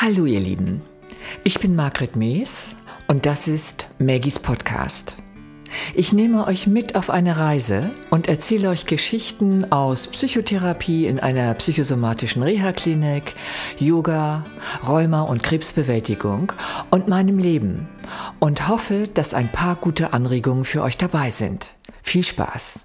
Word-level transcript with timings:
Hallo 0.00 0.26
ihr 0.26 0.38
Lieben, 0.38 0.82
ich 1.42 1.58
bin 1.58 1.74
Margret 1.74 2.14
Mees 2.14 2.76
und 3.08 3.26
das 3.26 3.48
ist 3.48 3.88
Maggies 3.98 4.38
Podcast. 4.38 5.16
Ich 5.92 6.12
nehme 6.12 6.46
euch 6.46 6.68
mit 6.68 6.94
auf 6.94 7.10
eine 7.10 7.36
Reise 7.36 7.90
und 8.08 8.28
erzähle 8.28 8.68
euch 8.68 8.86
Geschichten 8.86 9.72
aus 9.72 10.06
Psychotherapie 10.06 11.08
in 11.08 11.18
einer 11.18 11.52
psychosomatischen 11.54 12.44
Reha-Klinik, 12.44 13.34
Yoga, 13.80 14.44
Rheuma 14.86 15.22
und 15.22 15.42
Krebsbewältigung 15.42 16.52
und 16.90 17.08
meinem 17.08 17.38
Leben 17.38 17.88
und 18.38 18.68
hoffe, 18.68 19.08
dass 19.12 19.34
ein 19.34 19.48
paar 19.48 19.74
gute 19.74 20.12
Anregungen 20.12 20.64
für 20.64 20.84
euch 20.84 20.96
dabei 20.96 21.32
sind. 21.32 21.72
Viel 22.04 22.22
Spaß! 22.22 22.84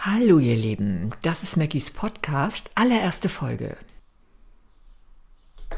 Hallo 0.00 0.40
ihr 0.40 0.56
Lieben, 0.56 1.12
das 1.22 1.44
ist 1.44 1.56
Maggies 1.56 1.92
Podcast, 1.92 2.72
allererste 2.74 3.28
Folge. 3.28 3.76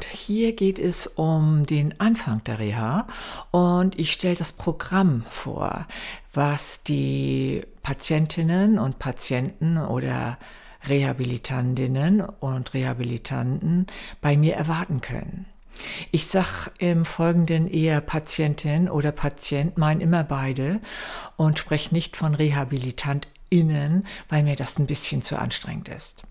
Hier 0.05 0.53
geht 0.53 0.79
es 0.79 1.07
um 1.07 1.65
den 1.65 1.99
Anfang 1.99 2.43
der 2.43 2.59
Reha 2.59 3.07
und 3.51 3.97
ich 3.99 4.11
stelle 4.11 4.35
das 4.35 4.51
Programm 4.51 5.25
vor, 5.29 5.87
was 6.33 6.83
die 6.83 7.63
Patientinnen 7.83 8.79
und 8.79 8.99
Patienten 8.99 9.77
oder 9.77 10.37
Rehabilitantinnen 10.87 12.21
und 12.21 12.73
Rehabilitanten 12.73 13.87
bei 14.21 14.37
mir 14.37 14.55
erwarten 14.55 15.01
können. 15.01 15.45
Ich 16.11 16.27
sage 16.27 16.71
im 16.77 17.05
Folgenden 17.05 17.67
eher 17.67 18.01
Patientin 18.01 18.89
oder 18.89 19.11
Patient, 19.11 19.77
mein 19.77 20.01
immer 20.01 20.23
beide 20.23 20.79
und 21.37 21.59
spreche 21.59 21.93
nicht 21.93 22.17
von 22.17 22.35
RehabilitantInnen, 22.35 24.05
weil 24.29 24.43
mir 24.43 24.55
das 24.55 24.77
ein 24.77 24.85
bisschen 24.85 25.21
zu 25.21 25.39
anstrengend 25.39 25.89
ist. 25.89 26.23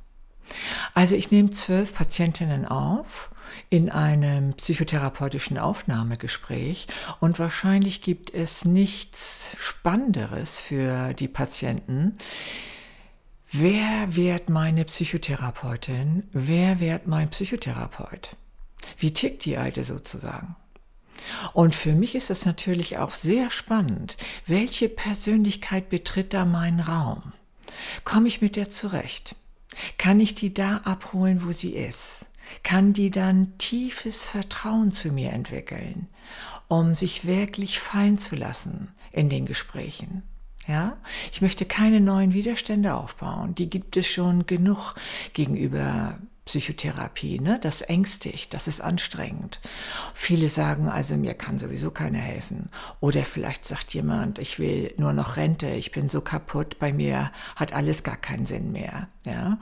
Also 0.94 1.14
ich 1.14 1.30
nehme 1.30 1.50
zwölf 1.50 1.94
Patientinnen 1.94 2.66
auf 2.66 3.30
in 3.70 3.88
einem 3.88 4.54
psychotherapeutischen 4.54 5.56
Aufnahmegespräch 5.56 6.88
und 7.20 7.38
wahrscheinlich 7.38 8.02
gibt 8.02 8.34
es 8.34 8.64
nichts 8.64 9.52
Spannenderes 9.58 10.60
für 10.60 11.14
die 11.14 11.28
Patienten. 11.28 12.14
Wer 13.52 14.14
wird 14.16 14.48
meine 14.48 14.84
Psychotherapeutin? 14.84 16.24
Wer 16.32 16.80
wird 16.80 17.06
mein 17.06 17.30
Psychotherapeut? 17.30 18.30
Wie 18.98 19.12
tickt 19.12 19.44
die 19.44 19.56
Alte 19.56 19.84
sozusagen? 19.84 20.56
Und 21.52 21.74
für 21.74 21.92
mich 21.92 22.14
ist 22.16 22.30
es 22.30 22.46
natürlich 22.46 22.98
auch 22.98 23.12
sehr 23.12 23.50
spannend, 23.50 24.16
welche 24.46 24.88
Persönlichkeit 24.88 25.90
betritt 25.90 26.34
da 26.34 26.44
meinen 26.44 26.80
Raum? 26.80 27.32
Komme 28.04 28.26
ich 28.26 28.40
mit 28.40 28.56
der 28.56 28.68
zurecht? 28.68 29.36
Kann 29.96 30.18
ich 30.18 30.34
die 30.34 30.52
da 30.52 30.78
abholen, 30.78 31.44
wo 31.44 31.52
sie 31.52 31.74
ist? 31.74 32.26
Kann 32.62 32.92
die 32.92 33.10
dann 33.10 33.56
tiefes 33.58 34.26
Vertrauen 34.26 34.92
zu 34.92 35.10
mir 35.12 35.30
entwickeln, 35.32 36.08
um 36.68 36.94
sich 36.94 37.26
wirklich 37.26 37.80
fallen 37.80 38.18
zu 38.18 38.36
lassen 38.36 38.88
in 39.12 39.28
den 39.28 39.46
Gesprächen? 39.46 40.22
Ja, 40.66 40.98
ich 41.32 41.42
möchte 41.42 41.64
keine 41.64 42.00
neuen 42.00 42.34
Widerstände 42.34 42.94
aufbauen. 42.94 43.54
Die 43.54 43.70
gibt 43.70 43.96
es 43.96 44.06
schon 44.06 44.46
genug 44.46 44.94
gegenüber 45.32 46.18
Psychotherapie, 46.44 47.38
ne? 47.38 47.58
Das 47.62 47.80
ängstigt, 47.80 48.54
das 48.54 48.66
ist 48.66 48.80
anstrengend. 48.80 49.60
Viele 50.14 50.48
sagen 50.48 50.88
also, 50.88 51.16
mir 51.16 51.34
kann 51.34 51.58
sowieso 51.58 51.90
keiner 51.90 52.18
helfen. 52.18 52.70
Oder 52.98 53.24
vielleicht 53.24 53.64
sagt 53.64 53.94
jemand, 53.94 54.38
ich 54.38 54.58
will 54.58 54.92
nur 54.96 55.12
noch 55.12 55.36
Rente, 55.36 55.68
ich 55.70 55.92
bin 55.92 56.08
so 56.08 56.20
kaputt, 56.20 56.78
bei 56.78 56.92
mir 56.92 57.30
hat 57.56 57.72
alles 57.72 58.02
gar 58.02 58.16
keinen 58.16 58.46
Sinn 58.46 58.72
mehr, 58.72 59.08
ja. 59.24 59.58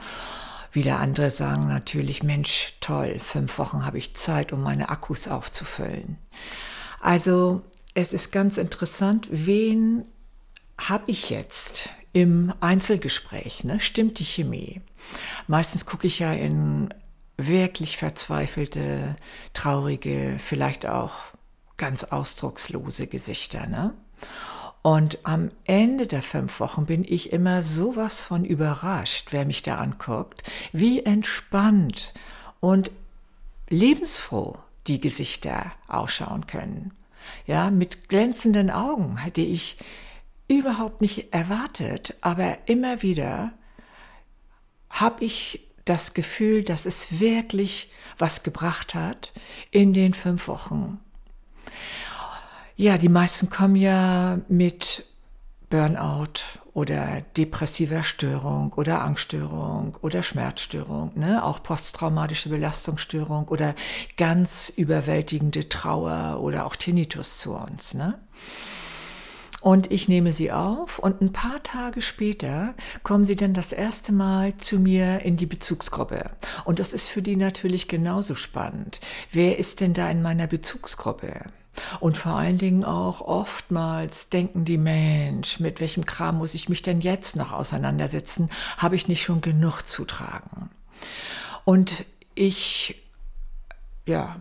Wieder 0.79 1.01
andere 1.01 1.33
sagen 1.33 1.67
natürlich, 1.67 2.23
Mensch, 2.23 2.75
toll, 2.81 3.19
fünf 3.19 3.59
Wochen 3.59 3.85
habe 3.85 3.99
ich 3.99 4.15
Zeit, 4.15 4.53
um 4.53 4.63
meine 4.63 4.91
Akkus 4.91 5.27
aufzufüllen. 5.27 6.19
Also 7.01 7.63
es 7.95 8.13
ist 8.13 8.31
ganz 8.31 8.59
interessant, 8.59 9.27
wen 9.29 10.05
habe 10.81 11.11
ich 11.11 11.31
jetzt 11.31 11.91
im 12.13 12.55
Einzelgespräch? 12.61 13.65
Ne? 13.65 13.81
Stimmt 13.81 14.21
die 14.21 14.25
Chemie? 14.25 14.81
Meistens 15.49 15.85
gucke 15.85 16.07
ich 16.07 16.21
ja 16.21 16.33
in 16.33 16.95
wirklich 17.37 17.97
verzweifelte, 17.97 19.17
traurige, 19.55 20.39
vielleicht 20.39 20.87
auch 20.87 21.25
ganz 21.77 22.05
ausdruckslose 22.05 23.09
Gesichter. 23.09 23.67
Ne? 23.67 23.95
Und 24.83 25.19
am 25.25 25.51
Ende 25.65 26.07
der 26.07 26.23
fünf 26.23 26.61
Wochen 26.61 26.87
bin 26.87 27.05
ich 27.05 27.33
immer 27.33 27.63
sowas 27.63 28.23
von 28.23 28.45
überrascht, 28.45 29.29
wer 29.31 29.45
mich 29.45 29.63
da 29.63 29.79
anguckt, 29.79 30.43
wie 30.73 31.05
entspannt 31.05 32.15
und 32.61 32.91
lebensfroh 33.69 34.59
die 34.87 34.99
Gesichter 34.99 35.73
ausschauen 35.89 36.47
können. 36.47 36.93
Ja, 37.47 37.71
mit 37.71 38.09
glänzenden 38.09 38.71
Augen 38.71 39.19
hätte 39.19 39.43
ich 39.43 39.77
überhaupt 40.47 41.03
nicht 41.03 41.33
erwartet, 41.33 42.17
aber 42.23 42.59
immer 42.67 43.03
wieder 43.03 43.53
habe 44.89 45.25
ich 45.25 45.61
das 45.85 46.15
Gefühl, 46.15 46.63
dass 46.63 46.87
es 46.87 47.21
wirklich 47.21 47.91
was 48.17 48.43
gebracht 48.43 48.95
hat 48.95 49.33
in 49.71 49.93
den 49.93 50.15
fünf 50.15 50.49
Wochen. 50.49 51.01
Ja, 52.81 52.97
die 52.97 53.09
meisten 53.09 53.51
kommen 53.51 53.75
ja 53.75 54.39
mit 54.47 55.05
Burnout 55.69 56.45
oder 56.75 57.23
depressiver 57.37 58.05
Störung 58.05 58.73
oder 58.75 59.03
Angststörung 59.03 59.99
oder 60.01 60.23
Schmerzstörung, 60.23 61.11
ne? 61.17 61.43
auch 61.43 61.61
posttraumatische 61.61 62.51
Belastungsstörung 62.51 63.49
oder 63.49 63.75
ganz 64.17 64.73
überwältigende 64.77 65.69
Trauer 65.69 66.39
oder 66.41 66.67
auch 66.67 66.77
Tinnitus 66.77 67.39
zu 67.39 67.55
uns. 67.55 67.95
Ne? 67.95 68.17
Und 69.61 69.91
ich 69.91 70.09
nehme 70.09 70.33
sie 70.33 70.53
auf 70.53 71.01
und 71.01 71.21
ein 71.21 71.33
paar 71.33 71.61
Tage 71.65 72.01
später 72.01 72.75
kommen 73.03 73.25
sie 73.25 73.35
dann 73.35 73.55
das 73.55 73.73
erste 73.73 74.13
Mal 74.13 74.57
zu 74.57 74.79
mir 74.79 75.23
in 75.23 75.37
die 75.37 75.47
Bezugsgruppe. 75.47 76.31
Und 76.65 76.79
das 76.79 76.93
ist 76.93 77.09
für 77.09 77.23
die 77.23 77.35
natürlich 77.35 77.89
genauso 77.89 78.37
spannend. 78.37 79.01
Wer 79.33 79.59
ist 79.59 79.81
denn 79.81 79.95
da 79.95 80.09
in 80.09 80.23
meiner 80.23 80.47
Bezugsgruppe? 80.47 81.47
Und 82.01 82.17
vor 82.17 82.33
allen 82.33 82.59
Dingen 82.59 82.85
auch 82.85 83.21
oftmals 83.21 84.29
denken 84.29 84.65
die 84.65 84.79
Mensch, 84.79 85.61
mit 85.61 85.81
welchem 85.81 86.05
Kram 86.05 86.39
muss 86.39 86.55
ich 86.55 86.69
mich 86.69 86.83
denn 86.83 87.01
jetzt 87.01 87.37
noch 87.37 87.53
auseinandersetzen? 87.53 88.51
Habe 88.77 88.97
ich 88.97 89.09
nicht 89.09 89.23
schon 89.23 89.41
genug 89.41 89.83
zu 89.83 90.05
tragen? 90.05 90.71
Und 91.65 92.05
ich, 92.35 93.03
ja, 94.07 94.41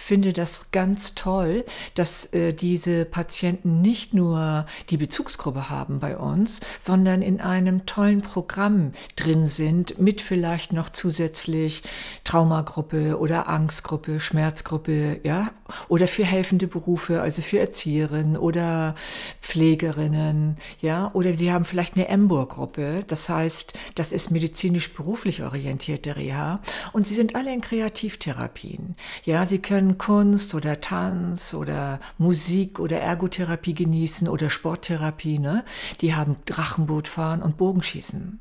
finde 0.00 0.32
das 0.32 0.70
ganz 0.70 1.14
toll, 1.14 1.64
dass 1.94 2.26
äh, 2.32 2.52
diese 2.52 3.04
Patienten 3.04 3.80
nicht 3.80 4.14
nur 4.14 4.66
die 4.90 4.96
Bezugsgruppe 4.96 5.70
haben 5.70 6.00
bei 6.00 6.16
uns, 6.16 6.60
sondern 6.80 7.22
in 7.22 7.40
einem 7.40 7.86
tollen 7.86 8.22
Programm 8.22 8.92
drin 9.16 9.46
sind, 9.46 9.98
mit 9.98 10.20
vielleicht 10.20 10.72
noch 10.72 10.90
zusätzlich 10.90 11.82
Traumagruppe 12.24 13.18
oder 13.18 13.48
Angstgruppe, 13.48 14.20
Schmerzgruppe, 14.20 15.20
ja, 15.22 15.50
oder 15.88 16.08
für 16.08 16.24
helfende 16.24 16.66
Berufe, 16.66 17.20
also 17.20 17.42
für 17.42 17.58
Erzieherinnen 17.58 18.36
oder 18.36 18.94
Pflegerinnen, 19.40 20.56
ja, 20.80 21.10
oder 21.14 21.32
die 21.32 21.52
haben 21.52 21.64
vielleicht 21.64 21.96
eine 21.96 22.08
Embor-Gruppe, 22.08 23.04
das 23.06 23.28
heißt, 23.28 23.72
das 23.94 24.12
ist 24.12 24.30
medizinisch-beruflich 24.30 25.42
orientierte 25.42 26.16
Reha 26.16 26.60
und 26.92 27.06
sie 27.06 27.14
sind 27.14 27.34
alle 27.34 27.52
in 27.52 27.60
Kreativtherapien, 27.60 28.96
ja, 29.24 29.46
sie 29.46 29.58
können 29.58 29.89
Kunst 29.98 30.54
oder 30.54 30.80
Tanz 30.80 31.54
oder 31.54 32.00
Musik 32.18 32.78
oder 32.78 33.00
Ergotherapie 33.00 33.74
genießen 33.74 34.28
oder 34.28 34.50
Sporttherapie. 34.50 35.38
Ne? 35.38 35.64
Die 36.00 36.14
haben 36.14 36.36
Drachenbootfahren 36.46 37.42
und 37.42 37.56
Bogenschießen. 37.56 38.40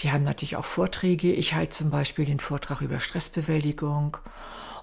Die 0.00 0.12
haben 0.12 0.24
natürlich 0.24 0.56
auch 0.56 0.64
Vorträge. 0.64 1.32
Ich 1.32 1.54
halte 1.54 1.70
zum 1.70 1.90
Beispiel 1.90 2.24
den 2.24 2.40
Vortrag 2.40 2.80
über 2.80 3.00
Stressbewältigung 3.00 4.18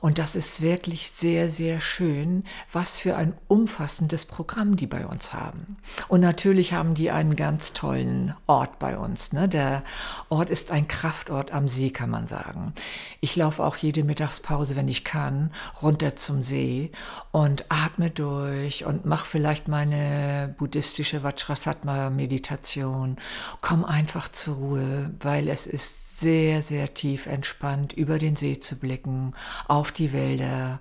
und 0.03 0.17
das 0.17 0.35
ist 0.35 0.61
wirklich 0.61 1.11
sehr, 1.11 1.49
sehr 1.49 1.79
schön, 1.79 2.43
was 2.69 2.99
für 2.99 3.15
ein 3.15 3.35
umfassendes 3.47 4.25
Programm 4.25 4.75
die 4.75 4.85
bei 4.85 5.05
uns 5.07 5.31
haben. 5.31 5.77
Und 6.09 6.19
natürlich 6.19 6.73
haben 6.73 6.93
die 6.93 7.09
einen 7.09 7.37
ganz 7.37 7.71
tollen 7.71 8.35
Ort 8.45 8.79
bei 8.79 8.97
uns. 8.97 9.31
Ne? 9.31 9.47
Der 9.47 9.81
Ort 10.27 10.49
ist 10.49 10.71
ein 10.71 10.89
Kraftort 10.89 11.53
am 11.53 11.69
See, 11.69 11.89
kann 11.89 12.09
man 12.09 12.27
sagen. 12.27 12.73
Ich 13.21 13.37
laufe 13.37 13.63
auch 13.63 13.77
jede 13.77 14.03
Mittagspause, 14.03 14.75
wenn 14.75 14.89
ich 14.89 15.05
kann, 15.05 15.51
runter 15.81 16.17
zum 16.17 16.41
See 16.41 16.91
und 17.31 17.63
atme 17.69 18.09
durch 18.09 18.83
und 18.83 19.05
mache 19.05 19.25
vielleicht 19.25 19.69
meine 19.69 20.53
buddhistische 20.57 21.23
Vajrasattva-Meditation. 21.23 23.15
Komm 23.61 23.85
einfach 23.85 24.29
zur 24.29 24.55
Ruhe, 24.55 25.11
weil 25.21 25.47
es 25.47 25.65
ist 25.65 26.03
sehr, 26.23 26.61
sehr 26.61 26.93
tief 26.93 27.25
entspannt 27.27 27.93
über 27.93 28.17
den 28.17 28.35
See 28.35 28.57
zu 28.57 28.77
blicken, 28.77 29.33
auf 29.67 29.91
die 29.91 30.13
Wälder. 30.13 30.79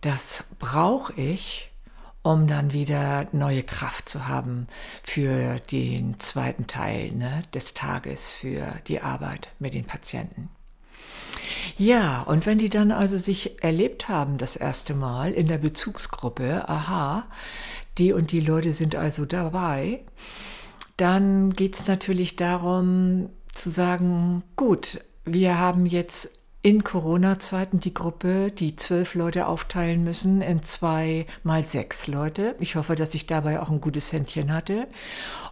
Das 0.00 0.44
brauche 0.58 1.14
ich, 1.14 1.70
um 2.22 2.48
dann 2.48 2.72
wieder 2.72 3.28
neue 3.32 3.62
Kraft 3.62 4.08
zu 4.08 4.26
haben 4.26 4.66
für 5.02 5.60
den 5.70 6.18
zweiten 6.18 6.66
Teil 6.66 7.12
ne, 7.12 7.44
des 7.54 7.72
Tages, 7.74 8.30
für 8.32 8.80
die 8.88 9.00
Arbeit 9.00 9.48
mit 9.60 9.74
den 9.74 9.84
Patienten. 9.84 10.50
Ja, 11.76 12.22
und 12.22 12.44
wenn 12.44 12.58
die 12.58 12.70
dann 12.70 12.90
also 12.90 13.16
sich 13.16 13.62
erlebt 13.62 14.08
haben 14.08 14.38
das 14.38 14.56
erste 14.56 14.94
Mal 14.94 15.32
in 15.32 15.46
der 15.46 15.58
Bezugsgruppe, 15.58 16.68
aha, 16.68 17.26
die 17.98 18.12
und 18.12 18.32
die 18.32 18.40
Leute 18.40 18.72
sind 18.72 18.96
also 18.96 19.24
dabei, 19.24 20.00
dann 20.96 21.52
geht 21.52 21.74
es 21.74 21.86
natürlich 21.86 22.36
darum 22.36 23.30
zu 23.54 23.70
sagen, 23.70 24.42
gut, 24.56 25.00
wir 25.24 25.58
haben 25.58 25.86
jetzt 25.86 26.38
in 26.62 26.82
Corona-Zeiten 26.82 27.78
die 27.80 27.92
Gruppe, 27.92 28.50
die 28.50 28.74
zwölf 28.74 29.14
Leute 29.14 29.46
aufteilen 29.48 30.02
müssen 30.02 30.40
in 30.40 30.62
zwei 30.62 31.26
mal 31.42 31.62
sechs 31.62 32.06
Leute. 32.06 32.56
Ich 32.58 32.76
hoffe, 32.76 32.96
dass 32.96 33.14
ich 33.14 33.26
dabei 33.26 33.60
auch 33.60 33.70
ein 33.70 33.82
gutes 33.82 34.12
Händchen 34.12 34.50
hatte. 34.50 34.88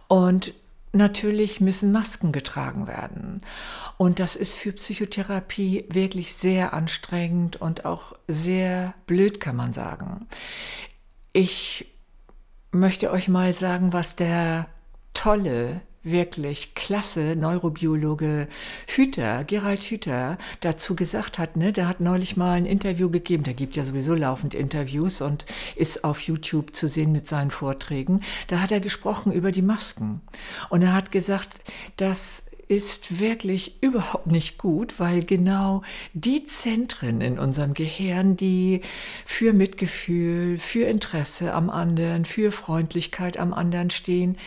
Und 0.07 0.55
natürlich 0.91 1.61
müssen 1.61 1.91
Masken 1.91 2.31
getragen 2.31 2.87
werden. 2.87 3.41
Und 3.97 4.19
das 4.19 4.35
ist 4.35 4.55
für 4.55 4.71
Psychotherapie 4.71 5.85
wirklich 5.89 6.33
sehr 6.33 6.73
anstrengend 6.73 7.57
und 7.61 7.85
auch 7.85 8.13
sehr 8.27 8.95
blöd, 9.05 9.39
kann 9.39 9.55
man 9.55 9.71
sagen. 9.71 10.27
Ich 11.31 11.85
möchte 12.71 13.11
euch 13.11 13.27
mal 13.27 13.53
sagen, 13.53 13.93
was 13.93 14.15
der 14.15 14.67
tolle 15.13 15.81
wirklich 16.03 16.75
klasse 16.75 17.35
Neurobiologe 17.35 18.47
Hüter, 18.87 19.43
Gerald 19.45 19.83
Hüter, 19.83 20.37
dazu 20.59 20.95
gesagt 20.95 21.39
hat, 21.39 21.55
ne, 21.55 21.71
der 21.71 21.87
hat 21.87 21.99
neulich 21.99 22.37
mal 22.37 22.51
ein 22.53 22.65
Interview 22.65 23.09
gegeben, 23.09 23.43
der 23.43 23.53
gibt 23.53 23.75
ja 23.75 23.85
sowieso 23.85 24.13
laufend 24.13 24.53
Interviews 24.53 25.21
und 25.21 25.45
ist 25.75 26.03
auf 26.03 26.19
YouTube 26.21 26.75
zu 26.75 26.87
sehen 26.87 27.11
mit 27.11 27.27
seinen 27.27 27.51
Vorträgen. 27.51 28.21
Da 28.47 28.59
hat 28.59 28.71
er 28.71 28.79
gesprochen 28.79 29.31
über 29.31 29.51
die 29.51 29.61
Masken. 29.61 30.21
Und 30.69 30.81
er 30.81 30.93
hat 30.93 31.11
gesagt, 31.11 31.49
dass 31.97 32.45
ist 32.67 33.19
wirklich 33.19 33.81
überhaupt 33.81 34.27
nicht 34.27 34.57
gut, 34.57 34.99
weil 34.99 35.23
genau 35.23 35.81
die 36.13 36.45
Zentren 36.45 37.21
in 37.21 37.39
unserem 37.39 37.73
Gehirn, 37.73 38.37
die 38.37 38.81
für 39.25 39.53
Mitgefühl, 39.53 40.57
für 40.57 40.85
Interesse 40.85 41.53
am 41.53 41.69
anderen, 41.69 42.25
für 42.25 42.51
Freundlichkeit 42.51 43.37
am 43.37 43.53
anderen 43.53 43.89
stehen, 43.89 44.37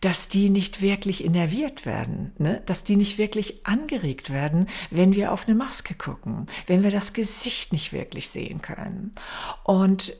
dass 0.00 0.28
die 0.28 0.48
nicht 0.48 0.80
wirklich 0.80 1.22
innerviert 1.24 1.84
werden, 1.84 2.32
ne? 2.38 2.62
dass 2.66 2.84
die 2.84 2.96
nicht 2.96 3.18
wirklich 3.18 3.66
angeregt 3.66 4.30
werden, 4.30 4.66
wenn 4.90 5.14
wir 5.14 5.32
auf 5.32 5.46
eine 5.46 5.54
Maske 5.54 5.94
gucken, 5.94 6.46
wenn 6.66 6.82
wir 6.82 6.90
das 6.90 7.12
Gesicht 7.12 7.72
nicht 7.72 7.92
wirklich 7.92 8.30
sehen 8.30 8.62
können. 8.62 9.12
Und 9.62 10.16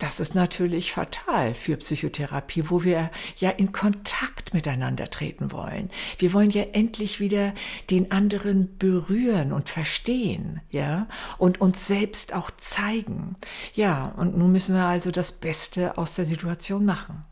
das 0.00 0.18
ist 0.18 0.34
natürlich 0.34 0.92
fatal 0.92 1.54
für 1.54 1.76
Psychotherapie, 1.76 2.64
wo 2.68 2.84
wir 2.84 3.10
ja 3.36 3.50
in 3.50 3.70
Kontakt 3.70 4.54
miteinander 4.54 5.10
treten 5.10 5.52
wollen. 5.52 5.90
Wir 6.18 6.32
wollen 6.32 6.50
ja 6.50 6.62
endlich 6.72 7.20
wieder 7.20 7.54
den 7.90 8.10
anderen 8.10 8.76
berühren 8.78 9.52
und 9.52 9.68
verstehen, 9.68 10.60
ja, 10.70 11.06
und 11.38 11.60
uns 11.60 11.86
selbst 11.86 12.34
auch 12.34 12.50
zeigen. 12.50 13.36
Ja, 13.74 14.14
und 14.16 14.36
nun 14.36 14.52
müssen 14.52 14.74
wir 14.74 14.84
also 14.84 15.10
das 15.10 15.32
Beste 15.32 15.98
aus 15.98 16.14
der 16.14 16.24
Situation 16.24 16.84
machen. 16.84 17.24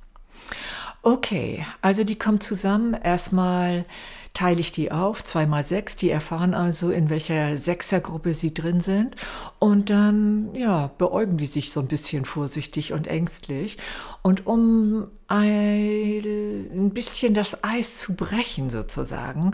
Okay, 1.03 1.65
also 1.81 2.05
die 2.05 2.17
kommen 2.17 2.41
zusammen. 2.41 2.93
Erstmal 2.93 3.87
teile 4.35 4.61
ich 4.61 4.73
die 4.73 4.93
auf, 4.93 5.25
zweimal 5.25 5.65
sechs. 5.65 5.97
Die 5.97 6.11
erfahren 6.11 6.55
also, 6.55 6.91
in 6.91 7.11
welcher 7.11 7.57
Sechsergruppe 7.57 8.35
sie 8.35 8.55
drin 8.55 8.81
sind. 8.81 9.17
Und 9.59 9.91
dann, 9.91 10.55
ja, 10.55 10.91
beäugen 10.99 11.39
die 11.39 11.47
sich 11.47 11.73
so 11.73 11.81
ein 11.81 11.89
bisschen 11.89 12.25
vorsichtig 12.25 12.93
und 12.93 13.07
ängstlich. 13.07 13.79
Und 14.23 14.47
um 14.47 15.09
ein 15.29 16.91
bisschen 16.95 17.35
das 17.35 17.63
Eis 17.63 17.99
zu 17.99 18.15
brechen 18.15 18.71
sozusagen, 18.71 19.53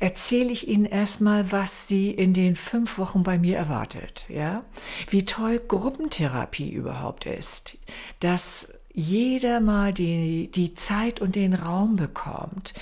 erzähle 0.00 0.50
ich 0.50 0.68
Ihnen 0.68 0.84
erstmal, 0.84 1.50
was 1.50 1.88
Sie 1.88 2.10
in 2.10 2.34
den 2.34 2.56
fünf 2.56 2.98
Wochen 2.98 3.22
bei 3.22 3.38
mir 3.38 3.56
erwartet. 3.56 4.26
Ja, 4.28 4.64
wie 5.08 5.24
toll 5.24 5.60
Gruppentherapie 5.66 6.70
überhaupt 6.70 7.26
ist. 7.26 7.78
Dass 8.20 8.68
jeder 8.94 9.58
mal 9.60 9.92
die, 9.92 10.50
die 10.52 10.74
Zeit 10.74 11.20
und 11.20 11.34
den 11.34 11.52
Raum 11.52 11.96
bekommt, 11.96 12.72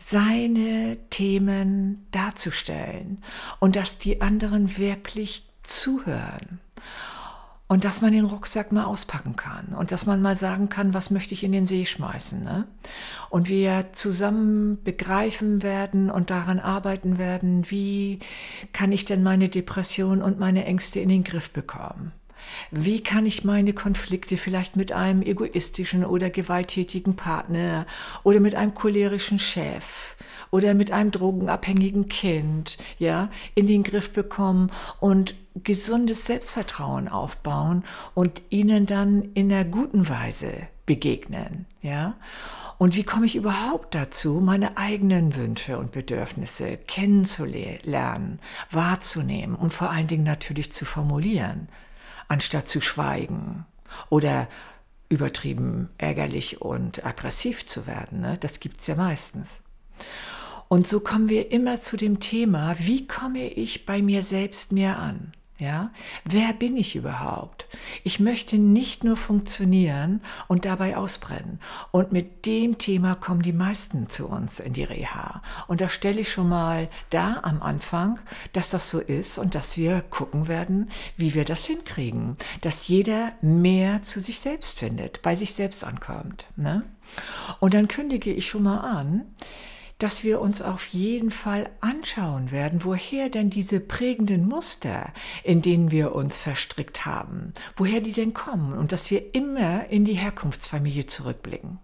seine 0.00 0.98
Themen 1.10 2.06
darzustellen 2.10 3.22
und 3.60 3.76
dass 3.76 3.96
die 3.96 4.20
anderen 4.20 4.76
wirklich 4.76 5.44
zuhören. 5.62 6.58
Und 7.68 7.84
dass 7.84 8.00
man 8.00 8.10
den 8.10 8.24
Rucksack 8.24 8.72
mal 8.72 8.82
auspacken 8.82 9.36
kann 9.36 9.68
und 9.78 9.92
dass 9.92 10.04
man 10.04 10.20
mal 10.20 10.34
sagen 10.34 10.68
kann, 10.68 10.92
was 10.92 11.12
möchte 11.12 11.34
ich 11.34 11.44
in 11.44 11.52
den 11.52 11.66
See 11.66 11.84
schmeißen. 11.84 12.42
Ne? 12.42 12.66
Und 13.28 13.48
wir 13.48 13.92
zusammen 13.92 14.82
begreifen 14.82 15.62
werden 15.62 16.10
und 16.10 16.30
daran 16.30 16.58
arbeiten 16.58 17.16
werden, 17.16 17.70
wie 17.70 18.18
kann 18.72 18.90
ich 18.90 19.04
denn 19.04 19.22
meine 19.22 19.48
Depression 19.48 20.20
und 20.20 20.40
meine 20.40 20.64
Ängste 20.64 20.98
in 20.98 21.10
den 21.10 21.22
Griff 21.22 21.50
bekommen. 21.50 22.10
Wie 22.70 23.02
kann 23.02 23.26
ich 23.26 23.44
meine 23.44 23.72
Konflikte 23.72 24.36
vielleicht 24.36 24.76
mit 24.76 24.92
einem 24.92 25.22
egoistischen 25.22 26.04
oder 26.04 26.30
gewalttätigen 26.30 27.16
Partner 27.16 27.86
oder 28.22 28.40
mit 28.40 28.54
einem 28.54 28.74
cholerischen 28.74 29.38
Chef 29.38 30.16
oder 30.50 30.74
mit 30.74 30.90
einem 30.90 31.10
drogenabhängigen 31.10 32.08
Kind, 32.08 32.78
ja, 32.98 33.30
in 33.54 33.66
den 33.66 33.82
Griff 33.82 34.12
bekommen 34.12 34.70
und 34.98 35.34
gesundes 35.54 36.26
Selbstvertrauen 36.26 37.08
aufbauen 37.08 37.84
und 38.14 38.42
ihnen 38.50 38.86
dann 38.86 39.30
in 39.34 39.52
einer 39.52 39.64
guten 39.64 40.08
Weise 40.08 40.68
begegnen, 40.86 41.66
ja? 41.82 42.14
Und 42.78 42.96
wie 42.96 43.04
komme 43.04 43.26
ich 43.26 43.36
überhaupt 43.36 43.94
dazu, 43.94 44.40
meine 44.40 44.78
eigenen 44.78 45.36
Wünsche 45.36 45.76
und 45.78 45.92
Bedürfnisse 45.92 46.78
kennenzulernen, 46.78 48.38
wahrzunehmen 48.70 49.54
und 49.54 49.74
vor 49.74 49.90
allen 49.90 50.06
Dingen 50.06 50.24
natürlich 50.24 50.72
zu 50.72 50.86
formulieren? 50.86 51.68
Anstatt 52.30 52.68
zu 52.68 52.80
schweigen 52.80 53.66
oder 54.08 54.48
übertrieben 55.08 55.90
ärgerlich 55.98 56.62
und 56.62 57.04
aggressiv 57.04 57.66
zu 57.66 57.86
werden. 57.86 58.20
Ne? 58.20 58.38
Das 58.40 58.60
gibt's 58.60 58.86
ja 58.86 58.94
meistens. 58.94 59.60
Und 60.68 60.86
so 60.86 61.00
kommen 61.00 61.28
wir 61.28 61.50
immer 61.50 61.80
zu 61.80 61.96
dem 61.96 62.20
Thema, 62.20 62.76
wie 62.78 63.08
komme 63.08 63.48
ich 63.48 63.84
bei 63.86 64.00
mir 64.00 64.22
selbst 64.22 64.70
mehr 64.70 65.00
an? 65.00 65.32
Ja, 65.60 65.90
wer 66.24 66.54
bin 66.54 66.78
ich 66.78 66.96
überhaupt? 66.96 67.66
Ich 68.02 68.18
möchte 68.18 68.56
nicht 68.56 69.04
nur 69.04 69.18
funktionieren 69.18 70.22
und 70.48 70.64
dabei 70.64 70.96
ausbrennen. 70.96 71.60
Und 71.90 72.12
mit 72.12 72.46
dem 72.46 72.78
Thema 72.78 73.14
kommen 73.14 73.42
die 73.42 73.52
meisten 73.52 74.08
zu 74.08 74.26
uns 74.26 74.58
in 74.58 74.72
die 74.72 74.84
Reha. 74.84 75.42
Und 75.68 75.82
da 75.82 75.90
stelle 75.90 76.22
ich 76.22 76.32
schon 76.32 76.48
mal 76.48 76.88
da 77.10 77.40
am 77.42 77.60
Anfang, 77.60 78.18
dass 78.54 78.70
das 78.70 78.88
so 78.88 79.00
ist 79.00 79.38
und 79.38 79.54
dass 79.54 79.76
wir 79.76 80.00
gucken 80.00 80.48
werden, 80.48 80.90
wie 81.18 81.34
wir 81.34 81.44
das 81.44 81.66
hinkriegen. 81.66 82.38
Dass 82.62 82.88
jeder 82.88 83.34
mehr 83.42 84.00
zu 84.00 84.20
sich 84.20 84.40
selbst 84.40 84.78
findet, 84.78 85.20
bei 85.20 85.36
sich 85.36 85.52
selbst 85.52 85.84
ankommt. 85.84 86.46
Ne? 86.56 86.84
Und 87.58 87.74
dann 87.74 87.86
kündige 87.86 88.32
ich 88.32 88.48
schon 88.48 88.62
mal 88.62 88.78
an, 88.78 89.26
dass 90.02 90.24
wir 90.24 90.40
uns 90.40 90.62
auf 90.62 90.86
jeden 90.86 91.30
Fall 91.30 91.70
anschauen 91.80 92.50
werden, 92.50 92.84
woher 92.84 93.28
denn 93.28 93.50
diese 93.50 93.80
prägenden 93.80 94.48
Muster, 94.48 95.12
in 95.44 95.62
denen 95.62 95.90
wir 95.90 96.14
uns 96.14 96.38
verstrickt 96.38 97.06
haben, 97.06 97.52
woher 97.76 98.00
die 98.00 98.12
denn 98.12 98.34
kommen 98.34 98.72
und 98.72 98.92
dass 98.92 99.10
wir 99.10 99.34
immer 99.34 99.88
in 99.88 100.04
die 100.04 100.14
Herkunftsfamilie 100.14 101.06
zurückblicken. 101.06 101.78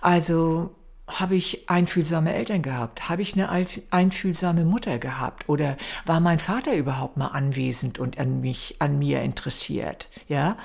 Also 0.00 0.74
habe 1.08 1.36
ich 1.36 1.70
einfühlsame 1.70 2.34
Eltern 2.34 2.60
gehabt? 2.62 3.08
Habe 3.08 3.22
ich 3.22 3.32
eine 3.32 3.48
einfühlsame 3.90 4.64
Mutter 4.64 4.98
gehabt? 4.98 5.48
Oder 5.48 5.78
war 6.04 6.20
mein 6.20 6.38
Vater 6.38 6.74
überhaupt 6.74 7.16
mal 7.16 7.28
anwesend 7.28 7.98
und 7.98 8.18
an 8.18 8.40
mich, 8.40 8.76
an 8.78 8.98
mir 8.98 9.22
interessiert? 9.22 10.08
Ja? 10.28 10.58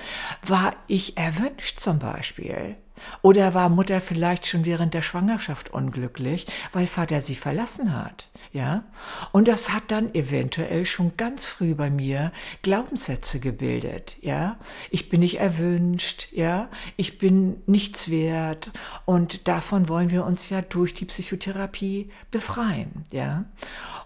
War 0.46 0.76
ich 0.88 1.18
erwünscht 1.18 1.80
zum 1.80 2.00
Beispiel? 2.00 2.76
Oder 3.22 3.54
war 3.54 3.70
Mutter 3.70 4.02
vielleicht 4.02 4.48
schon 4.48 4.66
während 4.66 4.94
der 4.94 5.02
Schwangerschaft 5.02 5.74
unglücklich, 5.74 6.46
weil 6.72 6.88
Vater 6.88 7.22
sie 7.22 7.36
verlassen 7.36 7.96
hat? 7.96 8.30
Ja? 8.52 8.84
Und 9.32 9.48
das 9.48 9.72
hat 9.74 9.84
dann 9.90 10.14
eventuell 10.14 10.86
schon 10.86 11.18
ganz 11.18 11.46
früh 11.46 11.76
bei 11.76 11.90
mir 11.90 12.32
Glaubenssätze 12.62 13.40
gebildet, 13.40 14.18
ja? 14.22 14.58
Ich 14.90 15.10
bin 15.10 15.22
nicht 15.22 15.40
erwünscht, 15.40 16.28
ja? 16.32 16.70
Ich 16.98 17.18
bin 17.18 17.62
nichts 17.66 18.10
wert 18.10 18.72
und 19.06 19.48
davon 19.48 19.90
wollen 19.90 20.12
wir 20.12 20.26
uns 20.26 20.50
ja 20.50 20.62
durch 20.62 20.94
die 20.94 21.06
Psychotherapie 21.06 22.10
befreien, 22.32 23.04
ja? 23.12 23.46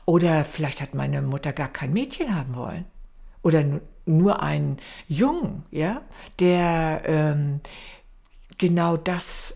Oder 0.05 0.45
vielleicht 0.45 0.81
hat 0.81 0.93
meine 0.93 1.21
Mutter 1.21 1.51
gar 1.51 1.67
kein 1.67 1.91
Mädchen 1.93 2.35
haben 2.35 2.55
wollen 2.55 2.85
oder 3.47 3.63
nur 4.05 4.41
einen 4.41 4.77
Jungen, 5.07 5.63
ja, 5.71 6.01
der 6.39 7.03
ähm, 7.05 7.61
genau 8.57 8.97
das 8.97 9.55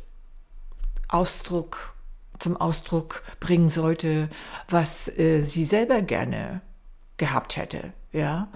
Ausdruck 1.08 1.96
zum 2.39 2.58
Ausdruck 2.58 3.24
bringen 3.39 3.70
sollte, 3.70 4.29
was 4.67 5.08
äh, 5.17 5.43
sie 5.43 5.65
selber 5.65 6.01
gerne 6.01 6.62
gehabt 7.17 7.55
hätte. 7.55 7.93
Ja, 8.13 8.50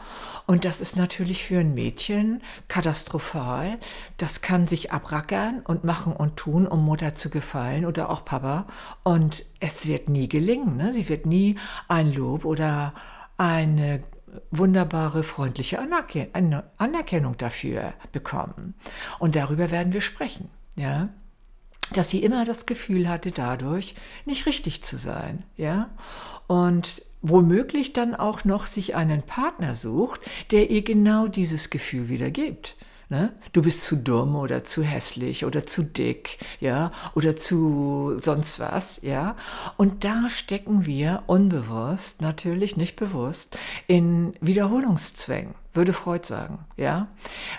und 0.48 0.66
das 0.66 0.82
ist 0.82 0.98
natürlich 0.98 1.46
für 1.46 1.60
ein 1.60 1.74
Mädchen 1.74 2.42
katastrophal. 2.68 3.78
Das 4.18 4.42
kann 4.42 4.68
sich 4.68 4.92
abrackern 4.92 5.62
und 5.62 5.86
machen 5.86 6.12
und 6.12 6.36
tun, 6.36 6.68
um 6.68 6.84
Mutter 6.84 7.16
zu 7.16 7.30
gefallen 7.30 7.86
oder 7.86 8.10
auch 8.10 8.26
Papa. 8.26 8.68
Und 9.04 9.46
es 9.62 9.88
wird 9.88 10.10
nie 10.10 10.28
gelingen. 10.28 10.76
Ne? 10.76 10.92
Sie 10.92 11.08
wird 11.08 11.26
nie 11.26 11.58
ein 11.88 12.12
Lob 12.12 12.44
oder 12.44 12.94
eine 13.38 14.04
wunderbare, 14.52 15.24
freundliche 15.24 15.80
Anerkennung 15.80 17.38
dafür 17.38 17.94
bekommen. 18.12 18.76
Und 19.20 19.36
darüber 19.36 19.72
werden 19.72 19.94
wir 19.94 20.02
sprechen, 20.02 20.50
ja. 20.76 21.10
Dass 21.94 22.10
sie 22.10 22.24
immer 22.24 22.46
das 22.46 22.66
Gefühl 22.66 23.08
hatte, 23.08 23.32
dadurch 23.32 23.96
nicht 24.26 24.46
richtig 24.46 24.84
zu 24.84 24.98
sein, 24.98 25.44
ja. 25.56 25.90
Und 26.48 27.04
womöglich 27.22 27.94
dann 27.94 28.16
auch 28.16 28.46
noch 28.46 28.68
sich 28.68 28.96
einen 28.96 29.24
Partner 29.24 29.76
sucht, 29.76 30.22
der 30.52 30.70
ihr 30.70 30.84
genau 30.84 31.28
dieses 31.28 31.70
Gefühl 31.70 32.10
wieder 32.10 32.30
gibt. 32.30 32.76
Ne? 33.10 33.34
Du 33.54 33.62
bist 33.62 33.84
zu 33.84 33.98
dumm 33.98 34.36
oder 34.36 34.64
zu 34.64 34.82
hässlich 34.82 35.46
oder 35.46 35.66
zu 35.68 35.84
dick, 35.84 36.40
ja, 36.60 36.92
oder 37.14 37.36
zu 37.36 38.18
sonst 38.20 38.60
was, 38.60 39.00
ja. 39.04 39.36
Und 39.78 40.04
da 40.04 40.30
stecken 40.30 40.86
wir 40.86 41.24
unbewusst, 41.28 42.22
natürlich 42.22 42.78
nicht 42.78 42.96
bewusst, 42.96 43.58
in 43.86 44.34
Wiederholungszwängen, 44.42 45.54
würde 45.74 45.94
Freud 45.94 46.26
sagen, 46.26 46.66
ja, 46.78 47.08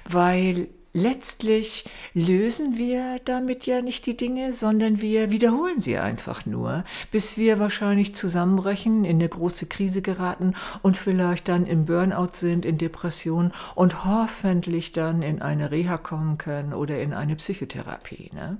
weil 0.09 0.69
letztlich 0.97 1.85
lösen 2.15 2.79
wir 2.79 3.21
damit 3.25 3.67
ja 3.67 3.83
nicht 3.83 4.07
die 4.07 4.17
Dinge, 4.17 4.55
sondern 4.55 5.01
wir 5.01 5.31
wiederholen 5.31 5.81
sie 5.81 5.99
einfach 5.99 6.47
nur, 6.47 6.85
bis 7.13 7.37
wir 7.37 7.61
wahrscheinlich 7.61 8.15
zusammenbrechen, 8.15 9.05
in 9.05 9.17
eine 9.17 9.29
große 9.29 9.67
Krise 9.67 10.01
geraten 10.01 10.55
und 10.83 10.97
vielleicht 10.97 11.49
dann 11.49 11.67
im 11.67 11.85
Burnout 11.85 12.31
sind, 12.33 12.65
in 12.65 12.79
Depression 12.79 13.53
und 13.75 14.05
hoffentlich 14.07 14.93
dann 14.93 15.23
in 15.23 15.43
eine 15.43 15.71
Reha 15.71 15.99
kommen 15.99 16.39
können 16.39 16.73
oder 16.73 17.01
in 17.01 17.13
eine 17.13 17.37
Psychotherapie. 17.37 18.31
Ne? 18.35 18.57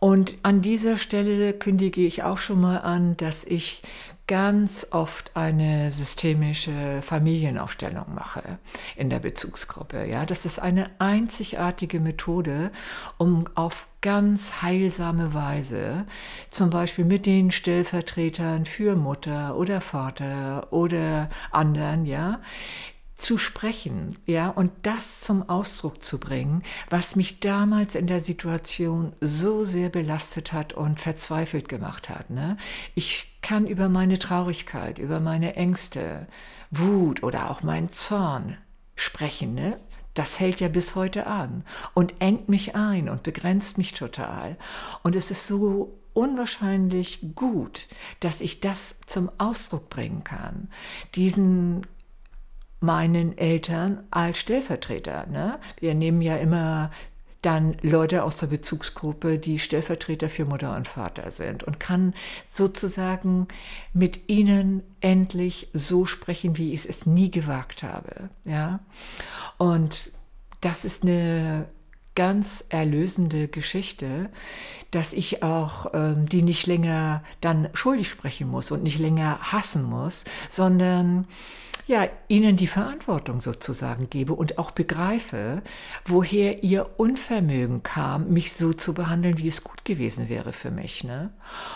Und 0.00 0.36
an 0.44 0.62
dieser 0.62 0.96
Stelle 0.96 1.52
kündige 1.52 2.06
ich 2.06 2.22
auch 2.22 2.38
schon 2.38 2.60
mal 2.60 2.78
an, 2.78 3.16
dass 3.16 3.44
ich 3.44 3.82
ganz 4.28 4.86
oft 4.90 5.34
eine 5.34 5.90
systemische 5.90 7.00
Familienaufstellung 7.02 8.14
mache 8.14 8.58
in 8.94 9.10
der 9.10 9.18
Bezugsgruppe. 9.18 10.04
Ja, 10.04 10.26
das 10.26 10.44
ist 10.44 10.60
eine 10.60 10.90
einzigartige 11.00 11.98
Methode, 11.98 12.70
um 13.16 13.46
auf 13.54 13.88
ganz 14.02 14.62
heilsame 14.62 15.34
Weise, 15.34 16.04
zum 16.50 16.70
Beispiel 16.70 17.06
mit 17.06 17.26
den 17.26 17.50
Stellvertretern 17.50 18.66
für 18.66 18.94
Mutter 18.94 19.56
oder 19.56 19.80
Vater 19.80 20.68
oder 20.72 21.30
anderen, 21.50 22.04
ja, 22.04 22.40
zu 23.18 23.36
sprechen, 23.36 24.16
ja, 24.26 24.48
und 24.48 24.70
das 24.84 25.20
zum 25.20 25.48
Ausdruck 25.48 26.04
zu 26.04 26.18
bringen, 26.18 26.62
was 26.88 27.16
mich 27.16 27.40
damals 27.40 27.96
in 27.96 28.06
der 28.06 28.20
Situation 28.20 29.12
so 29.20 29.64
sehr 29.64 29.88
belastet 29.88 30.52
hat 30.52 30.72
und 30.72 31.00
verzweifelt 31.00 31.68
gemacht 31.68 32.08
hat. 32.08 32.30
Ne? 32.30 32.56
Ich 32.94 33.26
kann 33.42 33.66
über 33.66 33.88
meine 33.88 34.20
Traurigkeit, 34.20 34.98
über 34.98 35.18
meine 35.18 35.56
Ängste, 35.56 36.28
Wut 36.70 37.22
oder 37.24 37.50
auch 37.50 37.62
meinen 37.62 37.88
Zorn 37.88 38.56
sprechen. 38.94 39.54
Ne? 39.54 39.80
Das 40.14 40.38
hält 40.38 40.60
ja 40.60 40.68
bis 40.68 40.94
heute 40.94 41.26
an 41.26 41.64
und 41.94 42.14
engt 42.20 42.48
mich 42.48 42.76
ein 42.76 43.08
und 43.08 43.24
begrenzt 43.24 43.78
mich 43.78 43.94
total. 43.94 44.56
Und 45.02 45.16
es 45.16 45.32
ist 45.32 45.48
so 45.48 45.98
unwahrscheinlich 46.12 47.34
gut, 47.34 47.88
dass 48.20 48.40
ich 48.40 48.60
das 48.60 49.00
zum 49.06 49.30
Ausdruck 49.38 49.88
bringen 49.88 50.24
kann. 50.24 50.68
Diesen 51.14 51.82
meinen 52.80 53.36
Eltern 53.36 54.04
als 54.10 54.38
Stellvertreter. 54.38 55.26
Ne? 55.26 55.58
Wir 55.80 55.94
nehmen 55.94 56.22
ja 56.22 56.36
immer 56.36 56.90
dann 57.42 57.76
Leute 57.82 58.24
aus 58.24 58.36
der 58.36 58.48
Bezugsgruppe, 58.48 59.38
die 59.38 59.58
Stellvertreter 59.58 60.28
für 60.28 60.44
Mutter 60.44 60.74
und 60.74 60.88
Vater 60.88 61.30
sind 61.30 61.62
und 61.62 61.78
kann 61.78 62.14
sozusagen 62.48 63.46
mit 63.92 64.28
ihnen 64.28 64.82
endlich 65.00 65.68
so 65.72 66.04
sprechen, 66.04 66.58
wie 66.58 66.72
ich 66.72 66.88
es 66.88 67.06
nie 67.06 67.30
gewagt 67.30 67.82
habe. 67.82 68.30
Ja? 68.44 68.80
Und 69.56 70.10
das 70.60 70.84
ist 70.84 71.04
eine 71.04 71.68
ganz 72.16 72.64
erlösende 72.68 73.46
Geschichte, 73.46 74.30
dass 74.90 75.12
ich 75.12 75.44
auch 75.44 75.92
ähm, 75.94 76.28
die 76.28 76.42
nicht 76.42 76.66
länger 76.66 77.22
dann 77.40 77.68
schuldig 77.74 78.10
sprechen 78.10 78.48
muss 78.48 78.72
und 78.72 78.82
nicht 78.82 78.98
länger 78.98 79.38
hassen 79.52 79.84
muss, 79.84 80.24
sondern 80.48 81.28
ja, 81.88 82.06
ihnen 82.28 82.56
die 82.56 82.66
Verantwortung 82.66 83.40
sozusagen 83.40 84.10
gebe 84.10 84.34
und 84.34 84.58
auch 84.58 84.72
begreife, 84.72 85.62
woher 86.04 86.62
ihr 86.62 86.90
Unvermögen 86.98 87.82
kam, 87.82 88.28
mich 88.28 88.52
so 88.52 88.74
zu 88.74 88.92
behandeln, 88.92 89.38
wie 89.38 89.48
es 89.48 89.64
gut 89.64 89.86
gewesen 89.86 90.28
wäre 90.28 90.52
für 90.52 90.70
mich. 90.70 91.02
Ne? 91.02 91.30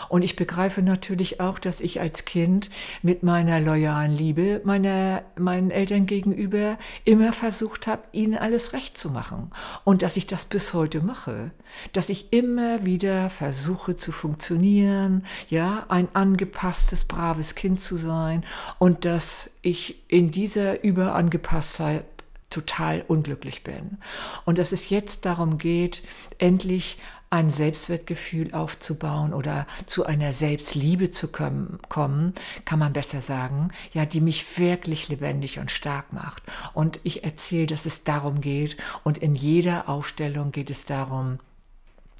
Und 0.09 0.21
ich 0.21 0.35
begreife 0.35 0.83
natürlich 0.83 1.39
auch, 1.39 1.57
dass 1.57 1.81
ich 1.81 1.99
als 1.99 2.25
Kind 2.25 2.69
mit 3.01 3.23
meiner 3.23 3.59
loyalen 3.59 4.11
Liebe 4.11 4.61
meiner, 4.63 5.23
meinen 5.35 5.71
Eltern 5.71 6.05
gegenüber 6.05 6.77
immer 7.05 7.33
versucht 7.33 7.87
habe, 7.87 8.03
ihnen 8.11 8.37
alles 8.37 8.73
recht 8.73 8.95
zu 8.95 9.09
machen. 9.09 9.49
Und 9.83 10.03
dass 10.03 10.15
ich 10.15 10.27
das 10.27 10.45
bis 10.45 10.75
heute 10.75 11.01
mache. 11.01 11.49
Dass 11.91 12.09
ich 12.09 12.31
immer 12.31 12.85
wieder 12.85 13.31
versuche 13.31 13.95
zu 13.95 14.11
funktionieren, 14.11 15.23
ja, 15.49 15.87
ein 15.89 16.07
angepasstes, 16.13 17.05
braves 17.05 17.55
Kind 17.55 17.79
zu 17.79 17.97
sein 17.97 18.45
und 18.77 19.05
dass 19.05 19.49
ich 19.63 20.02
in 20.13 20.29
dieser 20.29 20.83
Überangepasstheit 20.83 22.05
total 22.51 23.03
unglücklich 23.07 23.63
bin. 23.63 23.97
Und 24.45 24.59
dass 24.59 24.71
es 24.71 24.91
jetzt 24.91 25.25
darum 25.25 25.57
geht, 25.57 26.03
endlich 26.37 26.99
ein 27.31 27.49
Selbstwertgefühl 27.49 28.53
aufzubauen 28.53 29.33
oder 29.33 29.65
zu 29.87 30.05
einer 30.05 30.31
Selbstliebe 30.33 31.09
zu 31.09 31.29
kommen, 31.29 31.79
kann 31.89 32.77
man 32.77 32.93
besser 32.93 33.21
sagen, 33.21 33.69
ja, 33.91 34.05
die 34.05 34.21
mich 34.21 34.59
wirklich 34.59 35.09
lebendig 35.09 35.57
und 35.57 35.71
stark 35.71 36.13
macht. 36.13 36.43
Und 36.75 36.99
ich 37.01 37.23
erzähle, 37.23 37.65
dass 37.65 37.87
es 37.87 38.03
darum 38.03 38.39
geht 38.39 38.77
und 39.03 39.17
in 39.17 39.33
jeder 39.33 39.89
Aufstellung 39.89 40.51
geht 40.51 40.69
es 40.69 40.85
darum, 40.85 41.39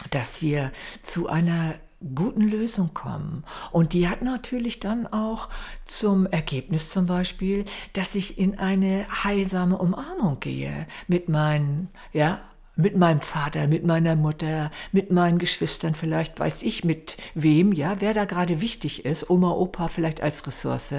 dass 0.10 0.42
wir 0.42 0.72
zu 1.04 1.28
einer 1.30 1.76
guten 2.16 2.42
Lösung 2.42 2.94
kommen. 2.94 3.44
Und 3.72 3.94
die 3.94 4.08
hat 4.08 4.22
natürlich 4.22 4.80
dann 4.80 5.08
auch 5.08 5.50
zum 5.86 6.26
Ergebnis 6.26 6.90
zum 6.90 7.06
Beispiel, 7.06 7.66
dass 7.94 8.16
ich 8.16 8.38
in 8.38 8.60
eine 8.60 9.06
heilsame 9.24 9.78
Umarmung 9.78 10.40
gehe 10.40 10.88
mit 11.08 11.30
meinen, 11.30 11.90
ja, 12.12 12.42
mit 12.76 12.98
meinem 12.98 13.22
Vater, 13.22 13.68
mit 13.68 13.86
meiner 13.86 14.16
Mutter, 14.16 14.72
mit 14.92 15.12
meinen 15.12 15.38
Geschwistern, 15.38 15.94
vielleicht 15.94 16.40
weiß 16.40 16.64
ich 16.64 16.84
mit 16.84 17.18
wem, 17.36 17.72
ja, 17.72 17.98
wer 18.00 18.16
da 18.16 18.26
gerade 18.26 18.62
wichtig 18.62 19.06
ist, 19.06 19.30
Oma, 19.30 19.52
Opa 19.52 19.88
vielleicht 19.88 20.22
als 20.22 20.46
Ressource. 20.48 20.96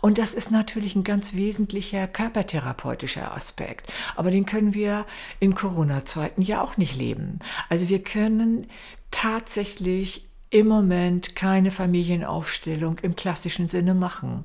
Und 0.00 0.18
das 0.18 0.34
ist 0.34 0.50
natürlich 0.50 0.96
ein 0.96 1.04
ganz 1.04 1.34
wesentlicher 1.34 2.08
körpertherapeutischer 2.08 3.34
Aspekt. 3.34 3.92
Aber 4.16 4.32
den 4.32 4.46
können 4.46 4.74
wir 4.74 5.06
in 5.38 5.54
Corona-Zeiten 5.54 6.42
ja 6.42 6.60
auch 6.60 6.76
nicht 6.76 6.96
leben. 6.96 7.38
Also 7.68 7.88
wir 7.88 8.02
können 8.02 8.66
tatsächlich 9.12 10.25
im 10.50 10.68
Moment 10.68 11.36
keine 11.36 11.70
Familienaufstellung 11.70 12.98
im 13.02 13.16
klassischen 13.16 13.68
Sinne 13.68 13.94
machen. 13.94 14.44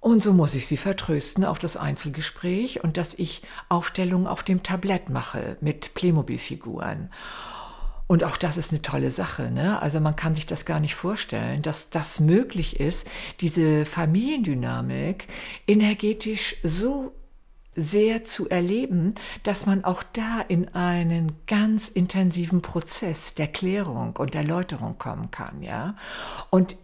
Und 0.00 0.22
so 0.22 0.32
muss 0.32 0.54
ich 0.54 0.66
sie 0.66 0.76
vertrösten 0.76 1.44
auf 1.44 1.58
das 1.58 1.76
Einzelgespräch 1.76 2.84
und 2.84 2.96
dass 2.96 3.14
ich 3.14 3.42
Aufstellungen 3.68 4.26
auf 4.26 4.42
dem 4.42 4.62
Tablett 4.62 5.10
mache 5.10 5.56
mit 5.60 5.94
Playmobil-Figuren. 5.94 7.10
Und 8.06 8.24
auch 8.24 8.38
das 8.38 8.56
ist 8.56 8.72
eine 8.72 8.80
tolle 8.80 9.10
Sache. 9.10 9.50
Ne? 9.50 9.82
Also 9.82 10.00
man 10.00 10.16
kann 10.16 10.34
sich 10.34 10.46
das 10.46 10.64
gar 10.64 10.80
nicht 10.80 10.94
vorstellen, 10.94 11.60
dass 11.62 11.90
das 11.90 12.20
möglich 12.20 12.80
ist, 12.80 13.06
diese 13.40 13.84
Familiendynamik 13.84 15.26
energetisch 15.66 16.56
so 16.62 17.12
sehr 17.78 18.24
zu 18.24 18.48
erleben, 18.48 19.14
dass 19.44 19.64
man 19.64 19.84
auch 19.84 20.02
da 20.02 20.40
in 20.40 20.68
einen 20.74 21.32
ganz 21.46 21.88
intensiven 21.88 22.60
Prozess 22.60 23.34
der 23.34 23.46
Klärung 23.46 24.16
und 24.16 24.34
Erläuterung 24.34 24.98
kommen 24.98 25.30
kann, 25.30 25.62
ja. 25.62 25.94
Und 26.50 26.76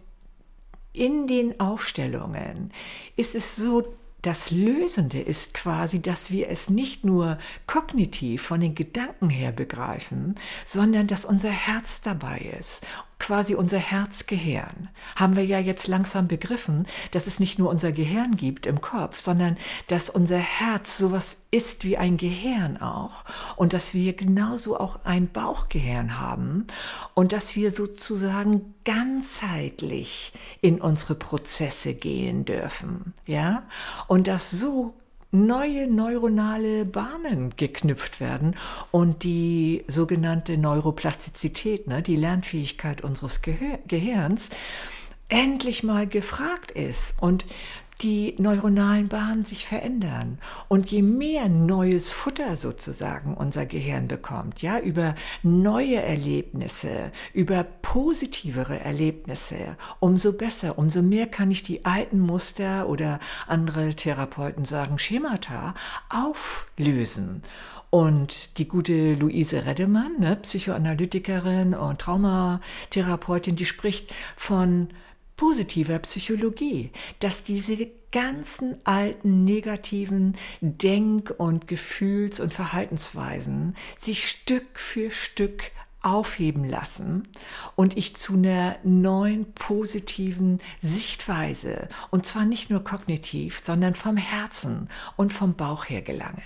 in 0.93 1.27
den 1.27 1.59
Aufstellungen 1.59 2.71
ist 3.17 3.35
es 3.35 3.57
so, 3.57 3.93
das 4.21 4.49
Lösende 4.49 5.19
ist 5.19 5.53
quasi, 5.53 6.01
dass 6.01 6.31
wir 6.31 6.49
es 6.49 6.69
nicht 6.69 7.03
nur 7.03 7.37
kognitiv 7.67 8.41
von 8.41 8.59
den 8.59 8.73
Gedanken 8.73 9.29
her 9.29 9.51
begreifen, 9.51 10.33
sondern 10.65 11.05
dass 11.05 11.25
unser 11.25 11.51
Herz 11.51 12.01
dabei 12.01 12.39
ist 12.59 12.87
quasi 13.19 13.55
unser 13.55 13.77
Herzgehirn. 13.77 14.89
Haben 15.15 15.35
wir 15.35 15.45
ja 15.45 15.59
jetzt 15.59 15.87
langsam 15.87 16.27
begriffen, 16.27 16.85
dass 17.11 17.27
es 17.27 17.39
nicht 17.39 17.57
nur 17.59 17.69
unser 17.69 17.91
Gehirn 17.91 18.35
gibt 18.35 18.65
im 18.65 18.81
Kopf, 18.81 19.19
sondern 19.19 19.57
dass 19.87 20.09
unser 20.09 20.37
Herz 20.37 20.97
sowas 20.97 21.37
ist 21.51 21.85
wie 21.85 21.97
ein 21.97 22.17
Gehirn 22.17 22.77
auch 22.77 23.23
und 23.55 23.73
dass 23.73 23.93
wir 23.93 24.13
genauso 24.13 24.79
auch 24.79 24.99
ein 25.05 25.31
Bauchgehirn 25.31 26.19
haben 26.19 26.67
und 27.13 27.31
dass 27.31 27.55
wir 27.55 27.71
sozusagen 27.71 28.73
ganzheitlich 28.83 30.33
in 30.61 30.81
unsere 30.81 31.15
Prozesse 31.15 31.93
gehen 31.93 32.45
dürfen, 32.45 33.13
ja? 33.25 33.63
Und 34.07 34.27
das 34.27 34.51
so 34.51 34.95
neue 35.35 35.87
neuronale 35.87 36.85
Bahnen 36.85 37.55
geknüpft 37.55 38.19
werden 38.19 38.55
und 38.91 39.23
die 39.23 39.83
sogenannte 39.87 40.57
Neuroplastizität, 40.57 41.87
ne, 41.87 42.01
die 42.01 42.15
Lernfähigkeit 42.15 43.01
unseres 43.03 43.41
Gehir 43.41 43.79
Gehirns, 43.87 44.49
endlich 45.29 45.83
mal 45.83 46.07
gefragt 46.07 46.71
ist. 46.71 47.21
Und 47.21 47.45
die 48.01 48.35
neuronalen 48.37 49.07
Bahnen 49.07 49.45
sich 49.45 49.65
verändern. 49.65 50.39
Und 50.67 50.91
je 50.91 51.01
mehr 51.01 51.47
neues 51.49 52.11
Futter 52.11 52.57
sozusagen 52.57 53.33
unser 53.35 53.65
Gehirn 53.65 54.07
bekommt, 54.07 54.61
ja, 54.61 54.79
über 54.79 55.15
neue 55.43 56.01
Erlebnisse, 56.01 57.11
über 57.33 57.63
positivere 57.63 58.79
Erlebnisse, 58.79 59.77
umso 59.99 60.33
besser, 60.33 60.77
umso 60.77 61.01
mehr 61.01 61.27
kann 61.27 61.51
ich 61.51 61.63
die 61.63 61.85
alten 61.85 62.19
Muster 62.19 62.89
oder 62.89 63.19
andere 63.47 63.95
Therapeuten 63.95 64.65
sagen 64.65 64.99
Schemata 64.99 65.73
auflösen. 66.09 67.43
Und 67.89 68.57
die 68.57 68.67
gute 68.67 69.13
Luise 69.13 69.65
Reddemann, 69.65 70.19
ne, 70.19 70.35
Psychoanalytikerin 70.35 71.73
und 71.73 71.99
Traumatherapeutin, 72.01 73.55
die 73.55 73.65
spricht 73.65 74.13
von 74.35 74.89
positiver 75.35 75.99
Psychologie, 75.99 76.91
dass 77.19 77.43
diese 77.43 77.89
ganzen 78.11 78.77
alten 78.85 79.43
negativen 79.43 80.35
Denk- 80.61 81.33
und 81.37 81.67
Gefühls- 81.67 82.39
und 82.39 82.53
Verhaltensweisen 82.53 83.75
sich 83.99 84.29
Stück 84.29 84.79
für 84.79 85.11
Stück 85.11 85.71
aufheben 86.01 86.63
lassen 86.63 87.27
und 87.75 87.97
ich 87.97 88.15
zu 88.15 88.33
einer 88.33 88.77
neuen 88.83 89.51
positiven 89.53 90.61
Sichtweise, 90.81 91.89
und 92.11 92.27
zwar 92.27 92.45
nicht 92.45 92.69
nur 92.69 92.83
kognitiv, 92.83 93.59
sondern 93.59 93.95
vom 93.95 94.15
Herzen 94.15 94.87
und 95.17 95.33
vom 95.33 95.55
Bauch 95.55 95.85
her 95.85 96.03
gelange. 96.03 96.43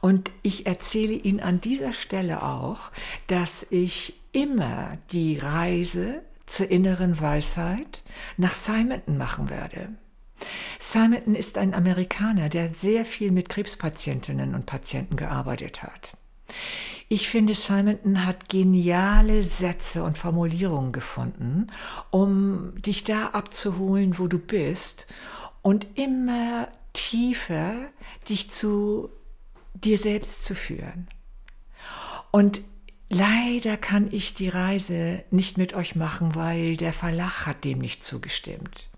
Und 0.00 0.32
ich 0.42 0.66
erzähle 0.66 1.14
Ihnen 1.14 1.40
an 1.40 1.60
dieser 1.60 1.92
Stelle 1.92 2.42
auch, 2.42 2.90
dass 3.28 3.64
ich 3.70 4.14
immer 4.32 4.98
die 5.12 5.38
Reise 5.38 6.22
zur 6.46 6.70
inneren 6.70 7.20
Weisheit 7.20 8.02
nach 8.36 8.54
Simonton 8.54 9.16
machen 9.16 9.50
werde. 9.50 9.90
Simonton 10.78 11.34
ist 11.34 11.58
ein 11.58 11.74
Amerikaner, 11.74 12.48
der 12.48 12.74
sehr 12.74 13.04
viel 13.04 13.32
mit 13.32 13.48
Krebspatientinnen 13.48 14.54
und 14.54 14.66
Patienten 14.66 15.16
gearbeitet 15.16 15.82
hat. 15.82 16.16
Ich 17.08 17.28
finde, 17.28 17.54
Simonton 17.54 18.26
hat 18.26 18.48
geniale 18.48 19.42
Sätze 19.42 20.04
und 20.04 20.18
Formulierungen 20.18 20.92
gefunden, 20.92 21.68
um 22.10 22.80
dich 22.80 23.04
da 23.04 23.28
abzuholen, 23.28 24.18
wo 24.18 24.26
du 24.26 24.38
bist 24.38 25.06
und 25.62 25.86
immer 25.94 26.68
tiefer 26.92 27.76
dich 28.28 28.50
zu 28.50 29.10
dir 29.74 29.98
selbst 29.98 30.44
zu 30.44 30.54
führen. 30.54 31.08
Und 32.30 32.62
leider 33.14 33.76
kann 33.76 34.12
ich 34.12 34.34
die 34.34 34.48
Reise 34.48 35.24
nicht 35.30 35.56
mit 35.56 35.74
euch 35.74 35.96
machen, 35.96 36.34
weil 36.34 36.76
der 36.76 36.92
Verlag 36.92 37.46
hat 37.46 37.64
dem 37.64 37.78
nicht 37.78 38.04
zugestimmt. 38.04 38.88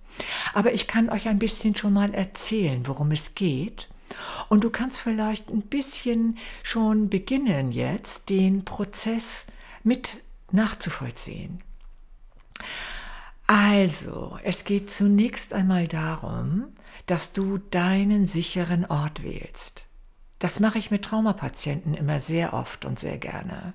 Aber 0.54 0.72
ich 0.72 0.86
kann 0.86 1.10
euch 1.10 1.28
ein 1.28 1.38
bisschen 1.38 1.76
schon 1.76 1.92
mal 1.92 2.14
erzählen, 2.14 2.86
worum 2.86 3.10
es 3.10 3.34
geht. 3.34 3.88
Und 4.48 4.64
du 4.64 4.70
kannst 4.70 4.98
vielleicht 4.98 5.50
ein 5.50 5.62
bisschen 5.62 6.38
schon 6.62 7.10
beginnen 7.10 7.72
jetzt, 7.72 8.30
den 8.30 8.64
Prozess 8.64 9.46
mit 9.84 10.16
nachzuvollziehen. 10.52 11.62
Also, 13.46 14.38
es 14.42 14.64
geht 14.64 14.90
zunächst 14.90 15.52
einmal 15.52 15.86
darum, 15.86 16.68
dass 17.06 17.32
du 17.32 17.58
deinen 17.58 18.26
sicheren 18.26 18.86
Ort 18.86 19.22
wählst. 19.22 19.85
Das 20.38 20.60
mache 20.60 20.78
ich 20.78 20.90
mit 20.90 21.04
Traumapatienten 21.04 21.94
immer 21.94 22.20
sehr 22.20 22.52
oft 22.52 22.84
und 22.84 22.98
sehr 22.98 23.16
gerne. 23.16 23.72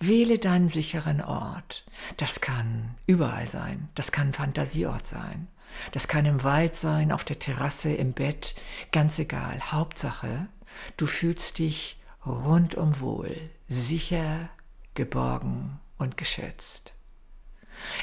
Wähle 0.00 0.38
deinen 0.38 0.70
sicheren 0.70 1.20
Ort. 1.20 1.84
Das 2.16 2.40
kann 2.40 2.94
überall 3.06 3.46
sein. 3.46 3.88
Das 3.94 4.10
kann 4.10 4.28
ein 4.28 4.32
Fantasieort 4.32 5.06
sein. 5.06 5.48
Das 5.92 6.08
kann 6.08 6.24
im 6.24 6.42
Wald 6.44 6.74
sein, 6.74 7.12
auf 7.12 7.24
der 7.24 7.38
Terrasse, 7.38 7.92
im 7.92 8.14
Bett. 8.14 8.54
Ganz 8.90 9.18
egal. 9.18 9.60
Hauptsache, 9.70 10.48
du 10.96 11.06
fühlst 11.06 11.58
dich 11.58 12.00
rundum 12.24 13.00
wohl, 13.00 13.36
sicher, 13.68 14.48
geborgen 14.94 15.78
und 15.98 16.16
geschützt. 16.16 16.94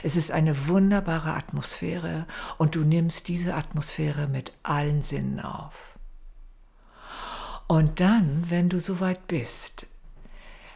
Es 0.03 0.15
ist 0.15 0.32
eine 0.32 0.67
wunderbare 0.67 1.34
Atmosphäre 1.34 2.27
und 2.58 2.75
du 2.75 2.82
nimmst 2.82 3.27
diese 3.27 3.56
Atmosphäre 3.56 4.27
mit 4.27 4.53
allen 4.63 5.01
Sinnen 5.01 5.39
auf. 5.39 5.94
Und 7.67 7.99
dann, 7.99 8.49
wenn 8.49 8.69
du 8.69 8.80
soweit 8.80 9.28
bist, 9.28 9.88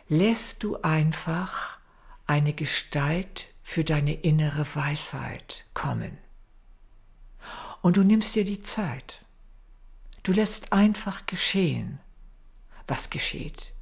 lässt 0.08 0.64
du 0.64 0.82
einfach 0.82 1.78
eine 2.26 2.54
Gestalt 2.54 3.50
für 3.64 3.84
deine 3.84 4.14
innere 4.14 4.66
Weisheit 4.76 5.66
kommen. 5.76 6.18
Und 7.82 7.98
du 7.98 8.04
nimmst 8.04 8.36
dir 8.36 8.44
die 8.44 8.62
Zeit. 8.62 9.24
Du 10.24 10.32
lässt 10.32 10.74
einfach 10.74 11.28
geschehen, 11.28 12.00
was 12.88 13.10
geschieht. 13.12 13.74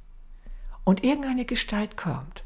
Und 0.84 1.02
irgendeine 1.02 1.46
Gestalt 1.46 1.96
kommt. 1.96 2.44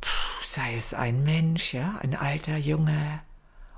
Puh, 0.00 0.46
sei 0.48 0.74
es 0.74 0.94
ein 0.94 1.22
Mensch, 1.22 1.72
ja, 1.72 1.96
ein 2.02 2.14
alter 2.14 2.56
Junge, 2.56 3.20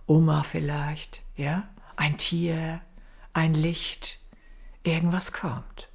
Oma 0.06 0.42
vielleicht, 0.42 1.22
ja, 1.36 1.68
ein 1.96 2.18
Tier, 2.18 2.80
ein 3.32 3.54
Licht, 3.54 4.18
irgendwas 4.82 5.32
kommt. 5.32 5.88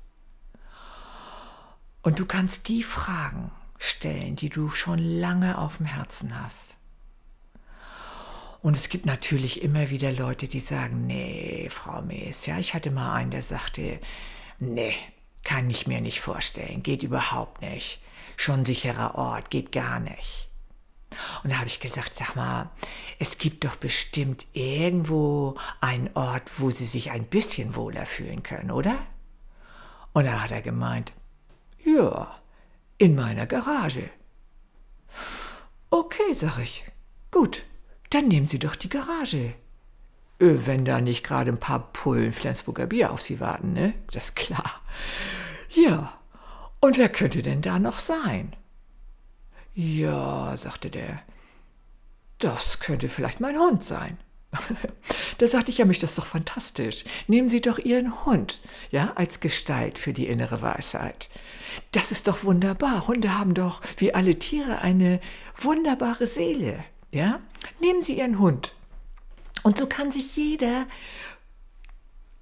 Und 2.02 2.19
du 2.19 2.26
kannst 2.26 2.67
die 2.67 2.84
Fragen 2.84 3.52
stellen, 3.78 4.36
die 4.36 4.50
du 4.50 4.69
schon 4.69 5.00
lange 5.00 5.58
auf 5.58 5.78
dem 5.78 5.86
Herzen 5.86 6.41
hast. 6.41 6.78
Und 8.62 8.76
es 8.76 8.89
gibt 8.89 9.06
natürlich 9.06 9.62
immer 9.62 9.89
wieder 9.89 10.12
Leute, 10.12 10.47
die 10.47 10.60
sagen, 10.60 11.06
nee, 11.06 11.69
Frau 11.69 12.02
Mees, 12.02 12.45
ja, 12.45 12.58
ich 12.58 12.73
hatte 12.73 12.91
mal 12.91 13.13
einen, 13.13 13.32
der 13.32 13.41
sagte, 13.41 14.00
nee, 14.60 14.95
kann 15.43 15.69
ich 15.69 15.88
mir 15.88 16.02
nicht 16.02 16.19
vorstellen, 16.21 16.84
geht 16.84 17.04
überhaupt 17.04 17.62
nicht. 17.62 18.02
Schon 18.36 18.65
sicherer 18.65 19.15
Ort, 19.15 19.50
geht 19.50 19.71
gar 19.71 20.00
nicht. 20.00 20.46
Und 21.43 21.51
da 21.51 21.57
habe 21.57 21.67
ich 21.67 21.79
gesagt, 21.79 22.13
sag 22.15 22.35
mal, 22.35 22.69
es 23.19 23.37
gibt 23.37 23.63
doch 23.63 23.75
bestimmt 23.75 24.45
irgendwo 24.53 25.55
einen 25.81 26.09
Ort, 26.13 26.59
wo 26.59 26.69
Sie 26.69 26.85
sich 26.85 27.11
ein 27.11 27.25
bisschen 27.25 27.75
wohler 27.75 28.05
fühlen 28.05 28.43
können, 28.43 28.71
oder? 28.71 28.97
Und 30.13 30.25
da 30.25 30.41
hat 30.41 30.51
er 30.51 30.61
gemeint, 30.61 31.13
ja, 31.83 32.35
in 32.97 33.15
meiner 33.15 33.45
Garage. 33.45 34.09
Okay, 35.89 36.33
sag 36.33 36.59
ich. 36.59 36.83
Gut, 37.31 37.63
dann 38.09 38.27
nehmen 38.27 38.47
Sie 38.47 38.59
doch 38.59 38.75
die 38.75 38.89
Garage. 38.89 39.53
Wenn 40.39 40.85
da 40.85 41.01
nicht 41.01 41.23
gerade 41.23 41.51
ein 41.51 41.59
paar 41.59 41.91
Pullen 41.93 42.33
Flensburger 42.33 42.85
Bier 42.85 43.11
auf 43.11 43.21
Sie 43.21 43.39
warten, 43.39 43.73
ne? 43.73 43.93
Das 44.11 44.25
ist 44.25 44.35
klar. 44.35 44.81
Ja, 45.71 46.13
und 46.79 46.97
wer 46.97 47.09
könnte 47.09 47.41
denn 47.41 47.61
da 47.61 47.79
noch 47.79 47.99
sein? 47.99 48.55
Ja, 49.79 50.57
sagte 50.57 50.89
der, 50.89 51.21
das 52.39 52.79
könnte 52.79 53.09
vielleicht 53.09 53.39
mein 53.39 53.59
Hund 53.59 53.83
sein. 53.83 54.17
da 55.37 55.47
sagte 55.47 55.69
ich, 55.69 55.77
ja, 55.77 55.85
mich 55.85 55.99
das 55.99 56.11
ist 56.11 56.17
doch 56.17 56.25
fantastisch. 56.25 57.05
Nehmen 57.27 57.47
Sie 57.47 57.61
doch 57.61 57.77
Ihren 57.77 58.25
Hund, 58.25 58.59
ja, 58.89 59.13
als 59.13 59.39
Gestalt 59.39 59.99
für 59.99 60.13
die 60.13 60.25
innere 60.25 60.63
Weisheit. 60.63 61.29
Das 61.91 62.11
ist 62.11 62.27
doch 62.27 62.43
wunderbar. 62.43 63.07
Hunde 63.07 63.37
haben 63.37 63.53
doch, 63.53 63.83
wie 63.97 64.15
alle 64.15 64.39
Tiere, 64.39 64.79
eine 64.79 65.19
wunderbare 65.57 66.25
Seele, 66.25 66.83
ja. 67.11 67.39
Nehmen 67.79 68.01
Sie 68.01 68.17
Ihren 68.17 68.39
Hund. 68.39 68.73
Und 69.61 69.77
so 69.77 69.85
kann 69.85 70.11
sich 70.11 70.35
jeder 70.35 70.87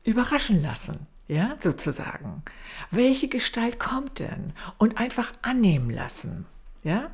überraschen 0.06 0.62
lassen, 0.62 1.06
ja, 1.28 1.58
sozusagen. 1.62 2.44
Welche 2.92 3.28
Gestalt 3.28 3.78
kommt 3.78 4.20
denn? 4.20 4.54
Und 4.78 5.00
einfach 5.00 5.34
annehmen 5.42 5.90
lassen. 5.90 6.46
Ja? 6.86 7.10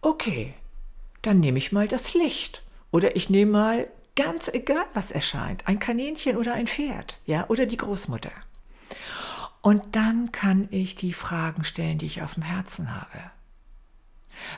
Okay, 0.00 0.54
dann 1.22 1.40
nehme 1.40 1.58
ich 1.58 1.72
mal 1.72 1.86
das 1.86 2.14
Licht. 2.14 2.62
Oder 2.90 3.14
ich 3.14 3.28
nehme 3.28 3.52
mal 3.52 3.88
ganz 4.16 4.48
egal, 4.48 4.86
was 4.94 5.10
erscheint. 5.10 5.68
Ein 5.68 5.78
Kaninchen 5.78 6.36
oder 6.38 6.54
ein 6.54 6.66
Pferd. 6.66 7.18
Ja? 7.26 7.46
Oder 7.48 7.66
die 7.66 7.76
Großmutter. 7.76 8.32
Und 9.60 9.94
dann 9.94 10.32
kann 10.32 10.68
ich 10.70 10.94
die 10.94 11.12
Fragen 11.12 11.64
stellen, 11.64 11.98
die 11.98 12.06
ich 12.06 12.22
auf 12.22 12.34
dem 12.34 12.42
Herzen 12.42 12.94
habe. 12.94 13.30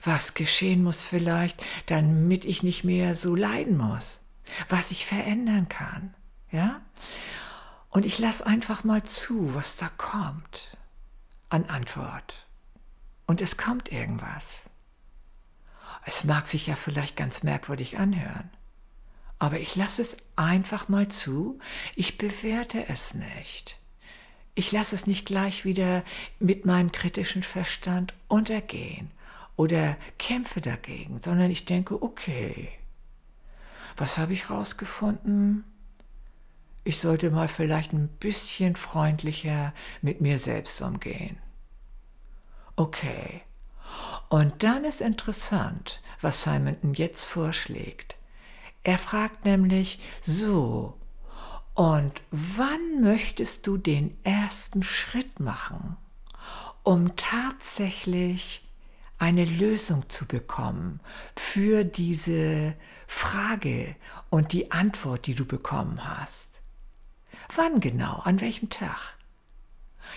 Was 0.04 0.34
geschehen 0.34 0.84
muss 0.84 1.02
vielleicht, 1.02 1.62
damit 1.86 2.44
ich 2.44 2.62
nicht 2.62 2.84
mehr 2.84 3.16
so 3.16 3.34
leiden 3.34 3.76
muss. 3.76 4.20
Was 4.68 4.92
ich 4.92 5.06
verändern 5.06 5.68
kann. 5.68 6.14
Ja? 6.52 6.80
Und 7.90 8.06
ich 8.06 8.20
lasse 8.20 8.46
einfach 8.46 8.84
mal 8.84 9.02
zu, 9.02 9.56
was 9.56 9.76
da 9.76 9.88
kommt 9.98 10.76
an 11.48 11.64
Antwort 11.64 12.46
und 13.32 13.40
es 13.40 13.56
kommt 13.56 13.90
irgendwas. 13.90 14.64
Es 16.04 16.24
mag 16.24 16.46
sich 16.46 16.66
ja 16.66 16.76
vielleicht 16.76 17.16
ganz 17.16 17.42
merkwürdig 17.42 17.96
anhören, 17.96 18.50
aber 19.38 19.58
ich 19.58 19.74
lasse 19.74 20.02
es 20.02 20.18
einfach 20.36 20.90
mal 20.90 21.08
zu, 21.08 21.58
ich 21.96 22.18
bewerte 22.18 22.90
es 22.90 23.14
nicht. 23.14 23.78
Ich 24.54 24.70
lasse 24.70 24.94
es 24.94 25.06
nicht 25.06 25.24
gleich 25.24 25.64
wieder 25.64 26.04
mit 26.40 26.66
meinem 26.66 26.92
kritischen 26.92 27.42
Verstand 27.42 28.12
untergehen 28.28 29.10
oder 29.56 29.96
kämpfe 30.18 30.60
dagegen, 30.60 31.18
sondern 31.18 31.50
ich 31.50 31.64
denke, 31.64 32.02
okay, 32.02 32.68
was 33.96 34.18
habe 34.18 34.34
ich 34.34 34.50
rausgefunden? 34.50 35.64
ich 36.84 36.98
sollte 36.98 37.30
mal 37.30 37.48
vielleicht 37.48 37.94
ein 37.94 38.08
bisschen 38.08 38.76
freundlicher 38.76 39.72
mit 40.02 40.20
mir 40.20 40.38
selbst 40.38 40.82
umgehen. 40.82 41.38
Okay. 42.76 43.42
Und 44.28 44.62
dann 44.62 44.84
ist 44.84 45.00
interessant, 45.00 46.00
was 46.20 46.44
Simonton 46.44 46.94
jetzt 46.94 47.26
vorschlägt. 47.26 48.16
Er 48.82 48.98
fragt 48.98 49.44
nämlich, 49.44 50.00
so, 50.20 50.98
und 51.74 52.20
wann 52.30 53.00
möchtest 53.00 53.66
du 53.66 53.76
den 53.76 54.16
ersten 54.24 54.82
Schritt 54.82 55.40
machen, 55.40 55.96
um 56.82 57.16
tatsächlich 57.16 58.66
eine 59.18 59.44
Lösung 59.44 60.08
zu 60.08 60.26
bekommen 60.26 61.00
für 61.36 61.84
diese 61.84 62.74
Frage 63.06 63.94
und 64.30 64.52
die 64.52 64.72
Antwort, 64.72 65.26
die 65.26 65.34
du 65.34 65.44
bekommen 65.44 66.04
hast? 66.04 66.60
Wann 67.54 67.80
genau? 67.80 68.16
An 68.24 68.40
welchem 68.40 68.68
Tag? 68.68 69.16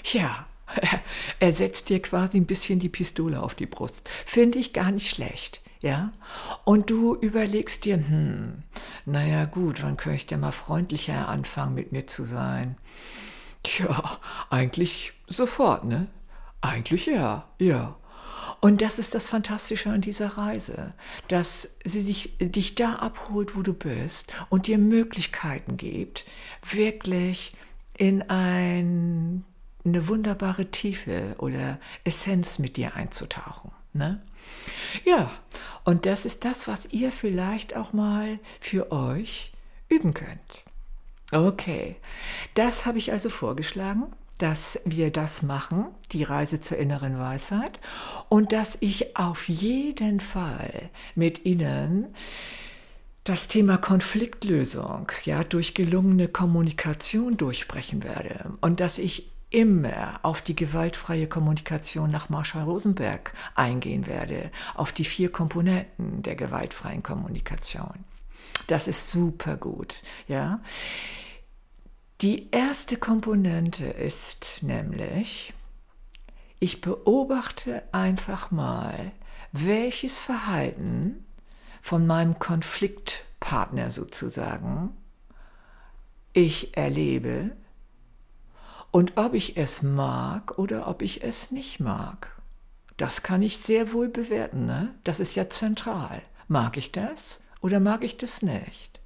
Ja, 0.06 0.48
er 1.40 1.54
setzt 1.54 1.90
dir 1.90 2.02
quasi 2.02 2.38
ein 2.38 2.46
bisschen 2.46 2.80
die 2.80 2.90
Pistole 2.90 3.42
auf 3.42 3.56
die 3.56 3.66
Brust. 3.66 4.10
Finde 4.26 4.60
ich 4.60 4.74
gar 4.74 4.92
nicht 4.92 5.10
schlecht 5.10 5.62
ja, 5.86 6.12
und 6.64 6.90
du 6.90 7.14
überlegst 7.14 7.86
dir, 7.86 7.98
hm, 7.98 8.64
naja 9.06 9.46
gut, 9.46 9.84
wann 9.84 9.98
könnte 9.98 10.16
ich 10.16 10.26
denn 10.26 10.40
mal 10.40 10.52
freundlicher 10.52 11.28
anfangen, 11.28 11.76
mit 11.76 11.92
mir 11.92 12.08
zu 12.08 12.24
sein? 12.24 12.76
Tja, 13.62 14.20
eigentlich 14.50 15.14
sofort, 15.28 15.84
ne? 15.84 16.08
Eigentlich 16.62 17.06
ja, 17.06 17.48
ja. 17.60 17.96
Und 18.62 18.82
das 18.82 18.98
ist 18.98 19.14
das 19.14 19.30
Fantastische 19.30 19.92
an 19.92 20.02
dieser 20.02 20.40
Reise, 20.40 20.96
dass 21.28 21.76
sie 21.84 22.04
dich, 22.04 22.36
dich 22.40 22.74
da 22.74 22.96
abholt, 22.96 23.56
wo 23.56 23.62
du 23.62 23.74
bist 23.74 24.34
und 24.50 24.66
dir 24.66 24.80
Möglichkeiten 24.80 25.78
gibt, 25.78 26.26
wirklich 26.68 27.56
in 27.96 28.24
ein, 28.24 29.46
eine 29.86 30.08
wunderbare 30.08 30.66
Tiefe 30.72 31.36
oder 31.38 31.80
Essenz 32.04 32.60
mit 32.60 32.78
dir 32.78 32.96
einzutauchen. 32.96 33.72
Ne? 33.94 34.22
Ja, 35.06 35.32
und 35.84 36.06
das 36.06 36.26
ist 36.26 36.46
das, 36.46 36.68
was 36.68 36.88
ihr 36.92 37.12
vielleicht 37.12 37.76
auch 37.76 37.94
mal 37.94 38.40
für 38.60 38.92
euch 38.92 39.54
üben 39.90 40.14
könnt. 40.14 40.64
Okay, 41.32 41.96
das 42.54 42.86
habe 42.86 42.98
ich 42.98 43.12
also 43.12 43.30
vorgeschlagen, 43.30 44.04
dass 44.38 44.80
wir 44.86 45.12
das 45.12 45.44
machen, 45.44 45.86
die 46.12 46.24
Reise 46.24 46.60
zur 46.60 46.78
inneren 46.78 47.18
Weisheit, 47.18 47.80
und 48.30 48.52
dass 48.52 48.78
ich 48.82 49.16
auf 49.18 49.48
jeden 49.48 50.20
Fall 50.20 50.90
mit 51.16 51.46
Ihnen 51.46 52.08
das 53.24 53.48
Thema 53.48 53.78
Konfliktlösung 53.78 55.12
ja 55.24 55.44
durch 55.44 55.74
gelungene 55.74 56.28
Kommunikation 56.28 57.38
durchsprechen 57.38 58.04
werde 58.04 58.52
und 58.62 58.80
dass 58.80 59.00
ich 59.00 59.32
immer 59.56 60.20
auf 60.22 60.42
die 60.42 60.56
gewaltfreie 60.56 61.28
Kommunikation 61.28 62.12
nach 62.12 62.28
Marshall 62.28 62.64
Rosenberg 62.64 63.32
eingehen 63.56 64.06
werde, 64.06 64.52
auf 64.74 64.92
die 64.92 65.06
vier 65.06 65.32
Komponenten 65.32 66.22
der 66.24 66.36
gewaltfreien 66.36 67.02
Kommunikation. 67.02 68.04
Das 68.68 68.90
ist 68.90 69.10
super 69.10 69.56
gut, 69.56 70.02
ja. 70.28 70.60
Die 72.20 72.52
erste 72.52 72.98
Komponente 72.98 73.86
ist 73.86 74.58
nämlich, 74.60 75.54
ich 76.60 76.82
beobachte 76.82 77.84
einfach 77.94 78.52
mal, 78.52 79.14
welches 79.54 80.20
Verhalten 80.20 81.24
von 81.82 82.06
meinem 82.06 82.40
Konfliktpartner 82.40 83.90
sozusagen 83.90 84.98
ich 86.34 86.76
erlebe, 86.76 87.56
und 88.96 89.18
ob 89.18 89.34
ich 89.34 89.58
es 89.58 89.82
mag 89.84 90.58
oder 90.58 90.88
ob 90.88 91.02
ich 91.02 91.22
es 91.22 91.52
nicht 91.52 91.82
mag. 91.82 92.30
Das 92.96 93.24
kann 93.24 93.42
ich 93.42 93.58
sehr 93.58 93.92
wohl 93.92 94.08
bewerten, 94.08 94.66
ne? 94.66 94.96
Das 95.04 95.20
ist 95.20 95.36
ja 95.36 95.50
zentral. 95.50 96.22
Mag 96.48 96.78
ich 96.78 96.94
das 96.94 97.42
oder 97.60 97.82
mag 97.82 98.06
ich 98.06 98.16
das 98.16 98.42
nicht? 98.42 99.02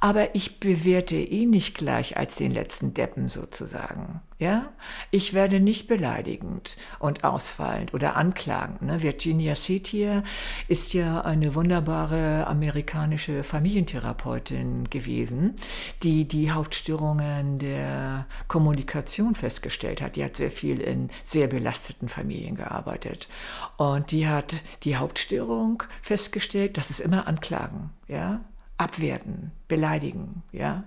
Aber 0.00 0.34
ich 0.34 0.60
bewerte 0.60 1.16
ihn 1.16 1.50
nicht 1.50 1.76
gleich 1.76 2.16
als 2.16 2.36
den 2.36 2.50
letzten 2.50 2.94
Deppen 2.94 3.28
sozusagen. 3.28 4.20
Ja, 4.40 4.72
ich 5.10 5.34
werde 5.34 5.60
nicht 5.60 5.86
beleidigend 5.86 6.78
und 6.98 7.24
ausfallend 7.24 7.92
oder 7.92 8.16
anklagend. 8.16 8.80
Ne? 8.80 9.02
Virginia 9.02 9.54
Satir 9.54 10.22
ist 10.66 10.94
ja 10.94 11.20
eine 11.20 11.54
wunderbare 11.54 12.46
amerikanische 12.46 13.44
Familientherapeutin 13.44 14.88
gewesen, 14.88 15.56
die 16.02 16.26
die 16.26 16.52
Hauptstörungen 16.52 17.58
der 17.58 18.24
Kommunikation 18.48 19.34
festgestellt 19.34 20.00
hat. 20.00 20.16
Die 20.16 20.24
hat 20.24 20.38
sehr 20.38 20.50
viel 20.50 20.80
in 20.80 21.10
sehr 21.22 21.46
belasteten 21.46 22.08
Familien 22.08 22.54
gearbeitet 22.54 23.28
und 23.76 24.10
die 24.10 24.26
hat 24.26 24.54
die 24.84 24.96
Hauptstörung 24.96 25.82
festgestellt, 26.00 26.78
das 26.78 26.88
ist 26.88 27.00
immer 27.00 27.26
Anklagen. 27.26 27.90
Ja, 28.08 28.40
abwerten, 28.80 29.52
beleidigen, 29.68 30.42
ja. 30.52 30.84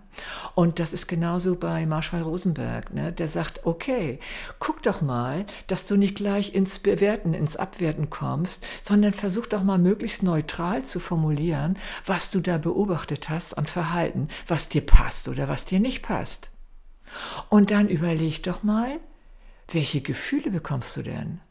Und 0.55 0.79
das 0.79 0.93
ist 0.93 1.05
genauso 1.05 1.55
bei 1.55 1.85
Marshall 1.85 2.23
Rosenberg, 2.23 2.91
ne? 2.91 3.13
Der 3.13 3.29
sagt, 3.29 3.67
okay, 3.67 4.19
guck 4.57 4.81
doch 4.81 5.03
mal, 5.03 5.45
dass 5.67 5.85
du 5.85 5.95
nicht 5.95 6.15
gleich 6.15 6.55
ins 6.55 6.79
Bewerten, 6.79 7.35
ins 7.35 7.55
Abwerten 7.55 8.09
kommst, 8.09 8.65
sondern 8.81 9.13
versuch 9.13 9.45
doch 9.45 9.61
mal 9.61 9.77
möglichst 9.77 10.23
neutral 10.23 10.83
zu 10.83 10.99
formulieren, 10.99 11.77
was 12.03 12.31
du 12.31 12.39
da 12.39 12.57
beobachtet 12.57 13.29
hast 13.29 13.59
an 13.59 13.67
Verhalten, 13.67 14.27
was 14.47 14.69
dir 14.69 14.83
passt 14.83 15.27
oder 15.27 15.47
was 15.47 15.65
dir 15.65 15.79
nicht 15.79 16.01
passt. 16.01 16.51
Und 17.49 17.69
dann 17.69 17.89
überleg 17.89 18.41
doch 18.41 18.63
mal, 18.63 18.99
welche 19.71 20.01
Gefühle 20.01 20.49
bekommst 20.49 20.97
du 20.97 21.03
denn? 21.03 21.41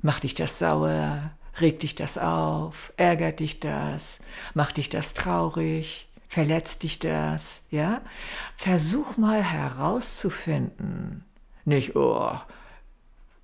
Macht 0.00 0.22
dich 0.22 0.36
das 0.36 0.60
sauer? 0.60 1.32
Regt 1.60 1.82
dich 1.82 1.94
das 1.94 2.18
auf? 2.18 2.92
Ärgert 2.96 3.40
dich 3.40 3.60
das? 3.60 4.18
Macht 4.54 4.76
dich 4.76 4.88
das 4.88 5.14
traurig? 5.14 6.08
Verletzt 6.28 6.82
dich 6.82 6.98
das? 6.98 7.62
Ja? 7.70 8.00
Versuch 8.56 9.16
mal 9.16 9.42
herauszufinden. 9.42 11.24
Nicht, 11.64 11.94
oh, 11.94 12.32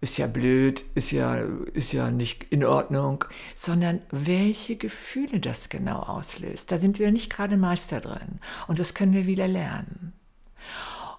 ist 0.00 0.18
ja 0.18 0.26
blöd, 0.26 0.84
ist 0.94 1.10
ja, 1.10 1.36
ist 1.74 1.92
ja 1.92 2.10
nicht 2.10 2.44
in 2.44 2.64
Ordnung, 2.64 3.24
sondern 3.54 4.00
welche 4.10 4.76
Gefühle 4.76 5.40
das 5.40 5.68
genau 5.68 6.00
auslöst. 6.00 6.72
Da 6.72 6.78
sind 6.78 6.98
wir 6.98 7.12
nicht 7.12 7.30
gerade 7.30 7.56
Meister 7.56 8.00
drin. 8.00 8.40
Und 8.66 8.78
das 8.78 8.94
können 8.94 9.12
wir 9.12 9.26
wieder 9.26 9.46
lernen. 9.46 10.14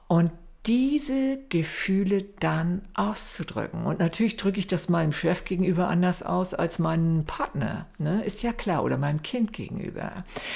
Und 0.08 0.32
diese 0.68 1.40
Gefühle 1.50 2.24
dann 2.40 2.84
auszudrücken. 2.94 3.86
Und 3.86 3.98
natürlich 4.00 4.38
drücke 4.38 4.60
ich 4.60 4.68
das 4.68 4.90
meinem 4.90 5.12
Chef 5.12 5.44
gegenüber 5.44 5.88
anders 5.88 6.22
aus 6.22 6.54
als 6.54 6.78
meinem 6.78 7.26
Partner, 7.26 7.88
ne? 7.98 8.24
ist 8.24 8.44
ja 8.44 8.54
klar, 8.54 8.84
oder 8.84 9.00
meinem 9.00 9.24
Kind 9.24 9.54
gegenüber. 9.54 10.12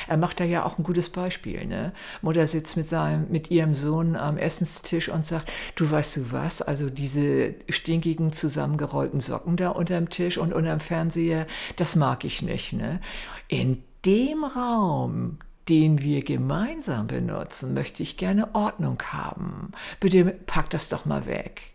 Er 0.08 0.18
macht 0.18 0.40
da 0.40 0.44
ja 0.44 0.64
auch 0.64 0.78
ein 0.78 0.84
gutes 0.84 1.10
Beispiel. 1.10 1.66
Ne? 1.66 1.92
Mutter 2.22 2.46
sitzt 2.46 2.78
mit, 2.78 2.88
seinem, 2.88 3.32
mit 3.32 3.50
ihrem 3.50 3.74
Sohn 3.74 4.16
am 4.16 4.38
Essenstisch 4.38 5.10
und 5.10 5.26
sagt, 5.26 5.52
du 5.76 5.90
weißt 5.90 6.18
du 6.18 6.32
was, 6.32 6.62
also 6.62 6.92
diese 6.92 7.56
stinkigen 7.70 8.32
zusammengerollten 8.32 9.22
Socken 9.22 9.58
da 9.58 9.70
unterm 9.70 10.10
Tisch 10.10 10.38
und 10.38 10.54
unterm 10.54 10.82
Fernseher, 10.82 11.48
das 11.78 11.96
mag 11.96 12.26
ich 12.26 12.44
nicht. 12.44 12.74
Ne? 12.74 13.00
In 13.48 13.84
dem 14.06 14.44
Raum 14.44 15.40
den 15.70 16.02
wir 16.02 16.22
gemeinsam 16.22 17.08
benutzen, 17.08 17.74
möchte 17.74 18.04
ich 18.04 18.18
gerne 18.18 18.54
Ordnung 18.54 19.02
haben. 19.12 19.72
Bitte 20.00 20.26
pack 20.26 20.70
das 20.70 20.90
doch 20.90 21.06
mal 21.06 21.26
weg. 21.26 21.74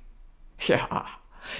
Ja, 0.66 1.06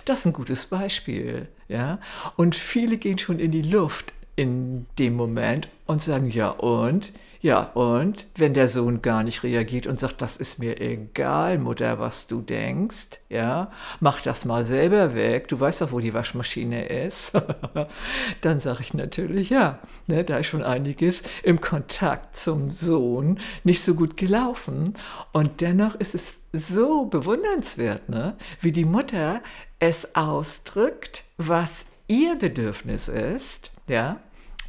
das 0.04 0.20
ist 0.20 0.26
ein 0.26 0.32
gutes 0.32 0.66
Beispiel, 0.66 1.48
ja. 1.68 1.98
Und 2.36 2.54
viele 2.54 2.98
gehen 2.98 3.18
schon 3.18 3.38
in 3.38 3.50
die 3.50 3.62
Luft 3.62 4.12
in 4.36 4.86
dem 4.98 5.14
Moment 5.14 5.68
und 5.86 6.02
sagen, 6.02 6.30
ja 6.30 6.50
und? 6.50 7.12
Ja 7.42 7.62
und? 7.72 8.26
Wenn 8.36 8.52
der 8.52 8.68
Sohn 8.68 9.00
gar 9.00 9.22
nicht 9.22 9.42
reagiert 9.42 9.86
und 9.86 9.98
sagt, 9.98 10.20
das 10.20 10.36
ist 10.36 10.58
mir 10.58 10.78
egal, 10.78 11.56
Mutter, 11.56 11.98
was 11.98 12.26
du 12.26 12.42
denkst, 12.42 13.20
ja, 13.30 13.70
mach 13.98 14.20
das 14.20 14.44
mal 14.44 14.62
selber 14.64 15.14
weg, 15.14 15.48
du 15.48 15.58
weißt 15.58 15.80
doch, 15.80 15.92
wo 15.92 16.00
die 16.00 16.12
Waschmaschine 16.12 16.86
ist, 16.86 17.32
dann 18.42 18.60
sage 18.60 18.82
ich 18.82 18.92
natürlich, 18.92 19.48
ja, 19.48 19.78
ne, 20.06 20.22
da 20.22 20.36
ist 20.36 20.48
schon 20.48 20.62
einiges 20.62 21.22
im 21.42 21.62
Kontakt 21.62 22.36
zum 22.36 22.68
Sohn 22.68 23.38
nicht 23.64 23.82
so 23.82 23.94
gut 23.94 24.18
gelaufen. 24.18 24.92
Und 25.32 25.62
dennoch 25.62 25.94
ist 25.94 26.14
es 26.14 26.34
so 26.52 27.06
bewundernswert, 27.06 28.10
ne, 28.10 28.36
wie 28.60 28.72
die 28.72 28.84
Mutter 28.84 29.40
es 29.78 30.14
ausdrückt, 30.14 31.24
was 31.38 31.86
ihr 32.06 32.36
Bedürfnis 32.36 33.08
ist, 33.08 33.72
ja, 33.88 34.20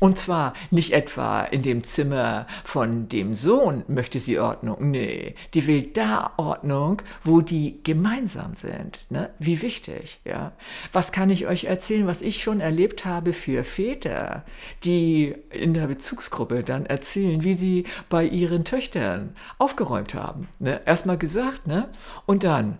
Und 0.02 0.18
zwar 0.18 0.54
nicht 0.72 0.94
etwa 0.94 1.44
in 1.44 1.62
dem 1.62 1.84
Zimmer 1.84 2.48
von 2.64 3.08
dem 3.08 3.36
Sohn 3.36 3.84
möchte 3.88 4.20
sie 4.20 4.40
Ordnung. 4.40 4.90
Nee, 4.90 5.36
die 5.54 5.68
will 5.68 5.84
da 5.84 6.32
Ordnung, 6.38 7.04
wo 7.24 7.42
die 7.42 7.84
gemeinsam 7.84 8.56
sind. 8.56 9.06
Ne? 9.12 9.30
Wie 9.38 9.62
wichtig, 9.62 10.20
ja. 10.26 10.54
Was 10.92 11.12
kann 11.12 11.30
ich 11.30 11.46
euch 11.46 11.66
erzählen, 11.66 12.08
was 12.08 12.24
ich 12.24 12.42
schon 12.42 12.62
erlebt 12.62 13.06
habe 13.06 13.32
für 13.32 13.64
Väter, 13.64 14.44
die 14.84 15.36
in 15.52 15.76
der 15.76 15.86
Bezugsgruppe 15.86 16.64
dann 16.64 16.88
erzählen, 16.88 17.44
wie 17.44 17.54
sie 17.54 17.84
bei 18.10 18.26
ihren 18.26 18.66
Töchtern 18.66 19.36
aufgeräumt 19.60 20.16
haben. 20.16 20.48
Ne? 20.58 20.82
Erstmal 20.84 21.20
gesagt, 21.20 21.68
ne? 21.68 21.90
Und 22.26 22.44
dann 22.44 22.80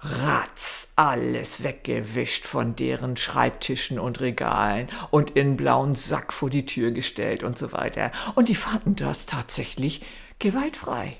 ratz, 0.00 0.88
alles 0.96 1.62
weggewischt 1.62 2.46
von 2.46 2.76
deren 2.76 3.16
Schreibtischen 3.16 3.98
und 3.98 4.20
Regalen 4.20 4.88
und 5.10 5.30
in 5.30 5.56
blauen 5.56 5.94
Sack 5.94 6.32
vor 6.32 6.50
die 6.50 6.66
Tür 6.66 6.90
gestellt 6.90 7.42
und 7.42 7.58
so 7.58 7.72
weiter. 7.72 8.12
Und 8.34 8.48
die 8.48 8.54
fanden 8.54 8.96
das 8.96 9.26
tatsächlich 9.26 10.02
gewaltfrei. 10.38 11.16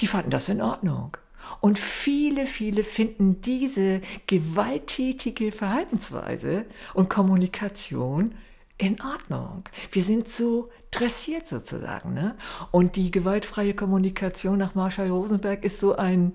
Die 0.00 0.06
fanden 0.06 0.30
das 0.30 0.48
in 0.48 0.60
Ordnung. 0.60 1.16
Und 1.60 1.78
viele, 1.78 2.46
viele 2.46 2.84
finden 2.84 3.40
diese 3.40 4.00
gewalttätige 4.26 5.52
Verhaltensweise 5.52 6.66
und 6.94 7.10
Kommunikation 7.10 8.34
in 8.78 9.00
Ordnung. 9.00 9.64
Wir 9.92 10.04
sind 10.04 10.28
so 10.28 10.70
dressiert 10.90 11.46
sozusagen. 11.46 12.14
Ne? 12.14 12.36
Und 12.70 12.96
die 12.96 13.10
gewaltfreie 13.10 13.74
Kommunikation 13.74 14.58
nach 14.58 14.74
Marshall 14.74 15.10
Rosenberg 15.10 15.64
ist 15.64 15.80
so 15.80 15.96
ein 15.96 16.32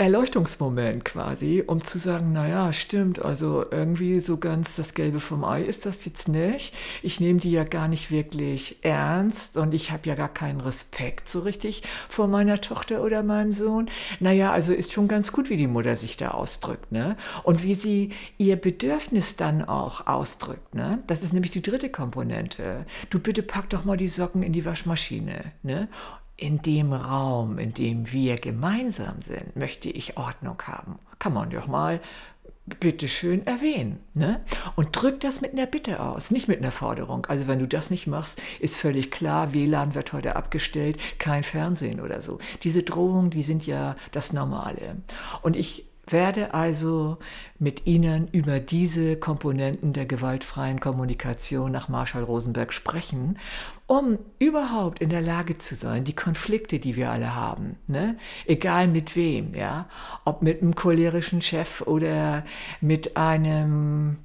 Erleuchtungsmoment 0.00 1.04
quasi, 1.04 1.64
um 1.66 1.82
zu 1.82 1.98
sagen, 1.98 2.30
naja, 2.30 2.72
stimmt, 2.72 3.20
also 3.20 3.64
irgendwie 3.68 4.20
so 4.20 4.36
ganz 4.36 4.76
das 4.76 4.94
Gelbe 4.94 5.18
vom 5.18 5.44
Ei 5.44 5.62
ist 5.62 5.86
das 5.86 6.04
jetzt 6.04 6.28
nicht. 6.28 6.72
Ich 7.02 7.18
nehme 7.18 7.40
die 7.40 7.50
ja 7.50 7.64
gar 7.64 7.88
nicht 7.88 8.12
wirklich 8.12 8.76
ernst 8.82 9.56
und 9.56 9.74
ich 9.74 9.90
habe 9.90 10.08
ja 10.08 10.14
gar 10.14 10.28
keinen 10.28 10.60
Respekt 10.60 11.28
so 11.28 11.40
richtig 11.40 11.82
vor 12.08 12.28
meiner 12.28 12.60
Tochter 12.60 13.02
oder 13.02 13.24
meinem 13.24 13.52
Sohn. 13.52 13.86
Naja, 14.20 14.52
also 14.52 14.72
ist 14.72 14.92
schon 14.92 15.08
ganz 15.08 15.32
gut, 15.32 15.50
wie 15.50 15.56
die 15.56 15.66
Mutter 15.66 15.96
sich 15.96 16.16
da 16.16 16.30
ausdrückt, 16.30 16.92
ne? 16.92 17.16
Und 17.42 17.64
wie 17.64 17.74
sie 17.74 18.12
ihr 18.36 18.54
Bedürfnis 18.54 19.34
dann 19.34 19.64
auch 19.64 20.06
ausdrückt, 20.06 20.76
ne? 20.76 21.02
Das 21.08 21.24
ist 21.24 21.32
nämlich 21.32 21.50
die 21.50 21.62
dritte 21.62 21.88
Komponente. 21.88 22.86
Du 23.10 23.18
bitte 23.18 23.42
pack 23.42 23.68
doch 23.70 23.84
mal 23.84 23.96
die 23.96 24.06
Socken 24.06 24.44
in 24.44 24.52
die 24.52 24.64
Waschmaschine, 24.64 25.52
ne? 25.64 25.88
In 26.38 26.62
dem 26.62 26.92
Raum, 26.92 27.58
in 27.58 27.74
dem 27.74 28.10
wir 28.12 28.36
gemeinsam 28.36 29.20
sind, 29.20 29.56
möchte 29.56 29.90
ich 29.90 30.16
Ordnung 30.16 30.62
haben. 30.62 30.98
Kann 31.18 31.34
man 31.34 31.50
doch 31.50 31.66
mal 31.66 32.00
bitteschön 32.80 33.46
erwähnen. 33.46 33.98
Ne? 34.14 34.40
Und 34.76 34.90
drück 34.92 35.20
das 35.20 35.40
mit 35.40 35.52
einer 35.52 35.66
Bitte 35.66 36.00
aus, 36.00 36.30
nicht 36.30 36.48
mit 36.48 36.58
einer 36.58 36.70
Forderung. 36.70 37.26
Also 37.26 37.48
wenn 37.48 37.58
du 37.58 37.66
das 37.66 37.90
nicht 37.90 38.06
machst, 38.06 38.40
ist 38.60 38.76
völlig 38.76 39.10
klar, 39.10 39.52
WLAN 39.52 39.94
wird 39.94 40.12
heute 40.12 40.36
abgestellt, 40.36 40.98
kein 41.18 41.42
Fernsehen 41.42 42.00
oder 42.00 42.20
so. 42.20 42.38
Diese 42.62 42.82
Drohungen, 42.82 43.30
die 43.30 43.42
sind 43.42 43.66
ja 43.66 43.96
das 44.12 44.32
Normale. 44.32 44.96
Und 45.42 45.56
ich 45.56 45.86
werde 46.06 46.54
also 46.54 47.18
mit 47.58 47.86
Ihnen 47.86 48.28
über 48.28 48.60
diese 48.60 49.16
Komponenten 49.16 49.92
der 49.92 50.06
gewaltfreien 50.06 50.80
Kommunikation 50.80 51.72
nach 51.72 51.88
Marshall 51.88 52.22
Rosenberg 52.22 52.72
sprechen, 52.72 53.38
um 53.88 54.18
überhaupt 54.38 55.00
in 55.00 55.08
der 55.08 55.22
Lage 55.22 55.58
zu 55.58 55.74
sein, 55.74 56.04
die 56.04 56.14
Konflikte, 56.14 56.78
die 56.78 56.94
wir 56.94 57.10
alle 57.10 57.34
haben, 57.34 57.76
ne? 57.86 58.16
egal 58.46 58.86
mit 58.86 59.16
wem, 59.16 59.54
ja, 59.54 59.88
ob 60.24 60.42
mit 60.42 60.62
einem 60.62 60.74
cholerischen 60.74 61.40
Chef 61.40 61.80
oder 61.80 62.44
mit 62.82 63.16
einem 63.16 64.18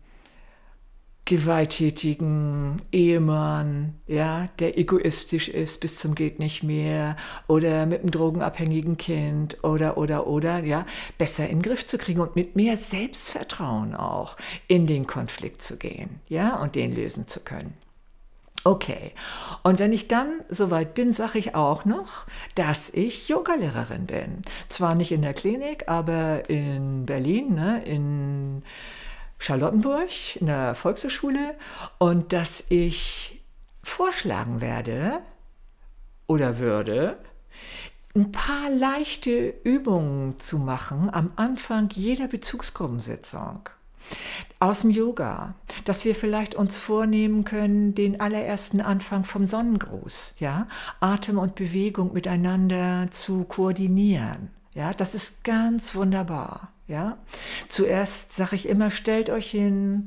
gewalttätigen 1.26 2.82
Ehemann, 2.92 3.96
ja, 4.06 4.50
der 4.60 4.78
egoistisch 4.78 5.48
ist 5.48 5.80
bis 5.80 5.98
zum 5.98 6.14
geht 6.14 6.40
nicht 6.40 6.64
mehr 6.64 7.16
oder 7.48 7.86
mit 7.86 8.02
einem 8.02 8.12
drogenabhängigen 8.12 8.98
Kind 8.98 9.64
oder 9.64 9.98
oder 9.98 10.28
oder 10.28 10.62
ja, 10.66 10.86
besser 11.18 11.48
in 11.48 11.60
den 11.60 11.62
Griff 11.62 11.86
zu 11.86 11.98
kriegen 11.98 12.20
und 12.20 12.36
mit 12.36 12.58
mehr 12.58 12.76
Selbstvertrauen 12.76 13.96
auch 13.96 14.36
in 14.68 14.88
den 14.88 15.08
Konflikt 15.08 15.62
zu 15.62 15.78
gehen, 15.78 16.20
ja, 16.28 16.62
und 16.62 16.76
den 16.76 16.94
lösen 16.94 17.28
zu 17.28 17.40
können. 17.40 17.78
Okay. 18.66 19.12
Und 19.62 19.80
wenn 19.80 19.92
ich 19.92 20.08
dann 20.08 20.42
soweit 20.48 20.94
bin, 20.94 21.12
sage 21.12 21.38
ich 21.38 21.54
auch 21.54 21.84
noch, 21.84 22.26
dass 22.56 22.90
ich 22.90 23.28
Yogalehrerin 23.28 24.06
bin. 24.06 24.42
Zwar 24.70 24.96
nicht 24.96 25.12
in 25.12 25.22
der 25.22 25.34
Klinik, 25.34 25.90
aber 25.90 26.50
in 26.50 27.06
Berlin, 27.06 27.56
ne, 27.56 27.84
in 27.84 28.64
Charlottenburg 29.44 30.38
in 30.38 30.48
der 30.48 30.74
Volkshochschule 30.74 31.56
und 31.98 32.32
dass 32.32 32.64
ich 32.70 33.44
vorschlagen 33.84 34.62
werde 34.62 35.20
oder 36.28 36.60
würde, 36.60 37.18
ein 38.16 38.32
paar 38.32 38.70
leichte 38.70 39.54
Übungen 39.64 40.38
zu 40.38 40.60
machen 40.60 41.10
am 41.12 41.34
Anfang 41.36 41.90
jeder 41.94 42.30
Bezugsgruppensitzung 42.30 43.68
aus 44.64 44.80
dem 44.82 44.92
Yoga, 44.92 45.56
dass 45.84 46.06
wir 46.06 46.16
vielleicht 46.16 46.56
uns 46.56 46.78
vornehmen 46.78 47.44
können, 47.44 47.96
den 47.96 48.22
allerersten 48.22 48.80
Anfang 48.80 49.26
vom 49.26 49.46
Sonnengruß, 49.46 50.36
ja, 50.40 50.68
Atem 51.02 51.38
und 51.38 51.56
Bewegung 51.56 52.14
miteinander 52.14 53.08
zu 53.12 53.44
koordinieren. 53.44 54.52
Ja, 54.74 54.94
das 54.94 55.16
ist 55.16 55.44
ganz 55.44 55.96
wunderbar. 55.96 56.72
Ja, 56.88 57.18
zuerst 57.68 58.34
sage 58.36 58.56
ich 58.56 58.70
immer, 58.70 58.90
stellt 58.90 59.30
euch 59.30 59.52
hin 59.52 60.06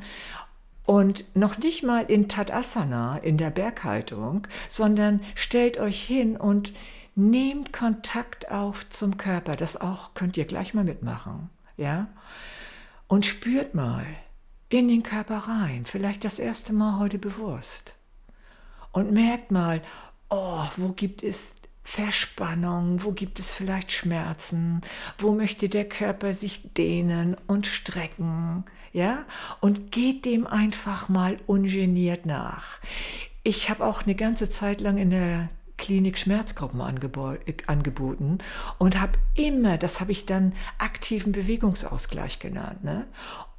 und 0.87 1.37
noch 1.37 1.59
nicht 1.59 1.83
mal 1.83 2.05
in 2.05 2.29
Tadasana, 2.29 3.19
in 3.19 3.37
der 3.37 3.51
Berghaltung, 3.51 4.47
sondern 4.71 5.21
stellt 5.35 5.79
euch 5.79 6.03
hin 6.03 6.35
und 6.37 6.73
nehmt 7.15 7.75
Kontakt 7.75 8.51
auf 8.51 8.89
zum 8.89 9.19
Körper. 9.19 9.55
Das 9.55 9.79
auch 9.79 10.15
könnt 10.15 10.39
ihr 10.39 10.47
gleich 10.47 10.73
mal 10.73 10.85
mitmachen. 10.85 11.51
Ja, 11.77 12.09
und 13.07 13.27
spürt 13.27 13.75
mal 13.75 14.07
in 14.69 14.89
den 14.89 15.03
Körper 15.03 15.37
rein, 15.37 15.87
vielleicht 15.87 16.25
das 16.25 16.39
erste 16.39 16.73
Mal 16.73 16.99
heute 16.99 17.19
bewusst. 17.19 17.97
Und 18.93 19.13
merkt 19.13 19.51
mal, 19.51 19.83
oh, 20.31 20.65
wo 20.77 20.89
gibt 20.89 21.23
es 21.23 21.49
Verspannung, 21.85 23.05
wo 23.05 23.13
gibt 23.13 23.39
es 23.39 23.55
vielleicht 23.55 23.93
Schmerzen, 23.93 24.81
wo 25.19 25.33
möchte 25.33 25.69
der 25.69 25.89
Körper 25.89 26.35
sich 26.35 26.73
dehnen 26.75 27.37
und 27.47 27.67
strecken, 27.67 28.65
ja? 28.93 29.25
Und 29.61 29.93
geht 29.93 30.25
dem 30.25 30.49
einfach 30.49 31.09
mal 31.09 31.39
ungeniert 31.47 32.27
nach. 32.27 32.79
Ich 33.45 33.71
habe 33.71 33.87
auch 33.87 34.03
eine 34.03 34.17
ganze 34.17 34.51
Zeit 34.51 34.81
lang 34.81 34.99
in 34.99 35.11
der 35.11 35.49
Klinik 35.79 36.19
Schmerzgruppen 36.19 36.81
angeboten 36.81 38.39
und 38.79 39.01
habe 39.01 39.19
immer, 39.35 39.79
das 39.79 40.01
habe 40.01 40.11
ich 40.11 40.27
dann 40.27 40.55
aktiven 40.79 41.31
Bewegungsausgleich 41.31 42.41
genannt, 42.41 42.83
ne? 42.83 43.07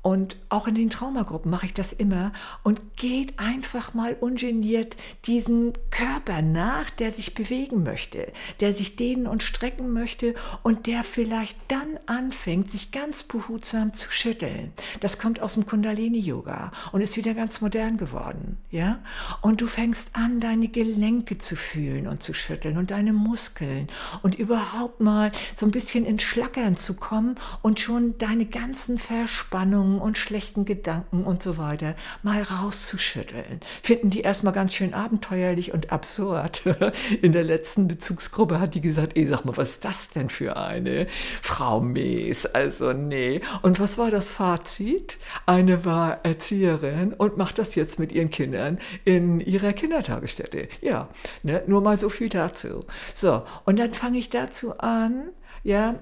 Und 0.01 0.37
auch 0.47 0.67
in 0.67 0.75
den 0.75 0.89
Traumagruppen 0.89 1.51
mache 1.51 1.65
ich 1.65 1.73
das 1.73 1.91
immer 1.91 2.31
und 2.63 2.95
geht 2.95 3.39
einfach 3.39 3.93
mal 3.93 4.15
ungeniert 4.17 4.95
diesen 5.25 5.73
Körper 5.89 6.41
nach, 6.41 6.89
der 6.91 7.11
sich 7.11 7.33
bewegen 7.33 7.83
möchte, 7.83 8.31
der 8.61 8.73
sich 8.73 8.95
dehnen 8.95 9.27
und 9.27 9.43
strecken 9.43 9.91
möchte 9.91 10.33
und 10.63 10.87
der 10.87 11.03
vielleicht 11.03 11.57
dann 11.67 11.99
anfängt, 12.05 12.71
sich 12.71 12.91
ganz 12.93 13.23
behutsam 13.23 13.93
zu 13.93 14.09
schütteln. 14.09 14.71
Das 15.01 15.19
kommt 15.19 15.41
aus 15.41 15.55
dem 15.55 15.65
Kundalini-Yoga 15.65 16.71
und 16.93 17.01
ist 17.01 17.17
wieder 17.17 17.33
ganz 17.33 17.59
modern 17.59 17.97
geworden, 17.97 18.57
ja? 18.71 18.99
Und 19.41 19.59
du 19.59 19.67
fängst 19.67 20.15
an, 20.15 20.39
deine 20.39 20.69
Gelenke 20.69 21.37
zu 21.37 21.57
fühlen 21.57 22.07
und 22.07 22.23
zu 22.23 22.33
schütteln 22.33 22.77
und 22.77 22.91
deine 22.91 23.11
Muskeln 23.11 23.87
und 24.21 24.35
überhaupt 24.35 25.01
mal 25.01 25.31
so 25.55 25.65
ein 25.65 25.71
bisschen 25.71 26.05
ins 26.05 26.23
Schlackern 26.23 26.77
zu 26.77 26.93
kommen 26.93 27.35
und 27.61 27.81
schon 27.81 28.17
deine 28.19 28.45
ganzen 28.45 28.97
Verspannungen 28.97 29.96
und 29.99 30.17
schlechten 30.17 30.65
Gedanken 30.65 31.23
und 31.23 31.43
so 31.43 31.57
weiter 31.57 31.95
mal 32.23 32.41
rauszuschütteln. 32.41 33.59
Finden 33.83 34.09
die 34.09 34.21
erstmal 34.21 34.53
ganz 34.53 34.73
schön 34.73 34.93
abenteuerlich 34.93 35.73
und 35.73 35.91
absurd. 35.91 36.63
In 37.21 37.31
der 37.31 37.43
letzten 37.43 37.87
Bezugsgruppe 37.87 38.59
hat 38.59 38.75
die 38.75 38.81
gesagt, 38.81 39.15
ey, 39.15 39.27
sag 39.27 39.45
mal, 39.45 39.57
was 39.57 39.71
ist 39.71 39.85
das 39.85 40.09
denn 40.09 40.29
für 40.29 40.57
eine 40.57 41.07
Frau 41.41 41.81
Mees? 41.81 42.45
Also 42.45 42.93
nee. 42.93 43.41
Und 43.61 43.79
was 43.79 43.97
war 43.97 44.11
das 44.11 44.31
Fazit? 44.31 45.17
Eine 45.45 45.85
war 45.85 46.25
Erzieherin 46.25 47.13
und 47.13 47.37
macht 47.37 47.59
das 47.59 47.75
jetzt 47.75 47.99
mit 47.99 48.11
ihren 48.11 48.29
Kindern 48.29 48.79
in 49.05 49.39
ihrer 49.39 49.73
Kindertagesstätte. 49.73 50.67
Ja, 50.81 51.09
ne? 51.43 51.63
nur 51.67 51.81
mal 51.81 51.99
so 51.99 52.09
viel 52.09 52.29
dazu. 52.29 52.85
So, 53.13 53.43
und 53.65 53.79
dann 53.79 53.93
fange 53.93 54.17
ich 54.17 54.29
dazu 54.29 54.77
an, 54.77 55.29
ja, 55.63 55.95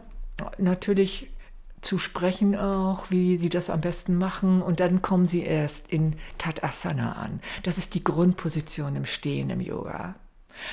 natürlich 0.58 1.31
zu 1.86 2.00
sprechen 2.00 2.56
auch, 2.56 3.12
wie 3.12 3.38
sie 3.38 3.50
das 3.50 3.69
am 3.69 3.82
besten 3.82 4.17
machen. 4.17 4.62
Und 4.62 4.80
dann 4.80 5.02
kommen 5.02 5.26
sie 5.26 5.43
erst 5.43 5.88
in 5.88 6.15
Tadasana 6.38 7.13
an. 7.13 7.39
Das 7.63 7.78
ist 7.78 7.93
die 7.93 8.04
Grundposition 8.04 8.95
im 8.95 9.06
Stehen 9.06 9.50
im 9.50 9.62
Yoga. 9.62 10.15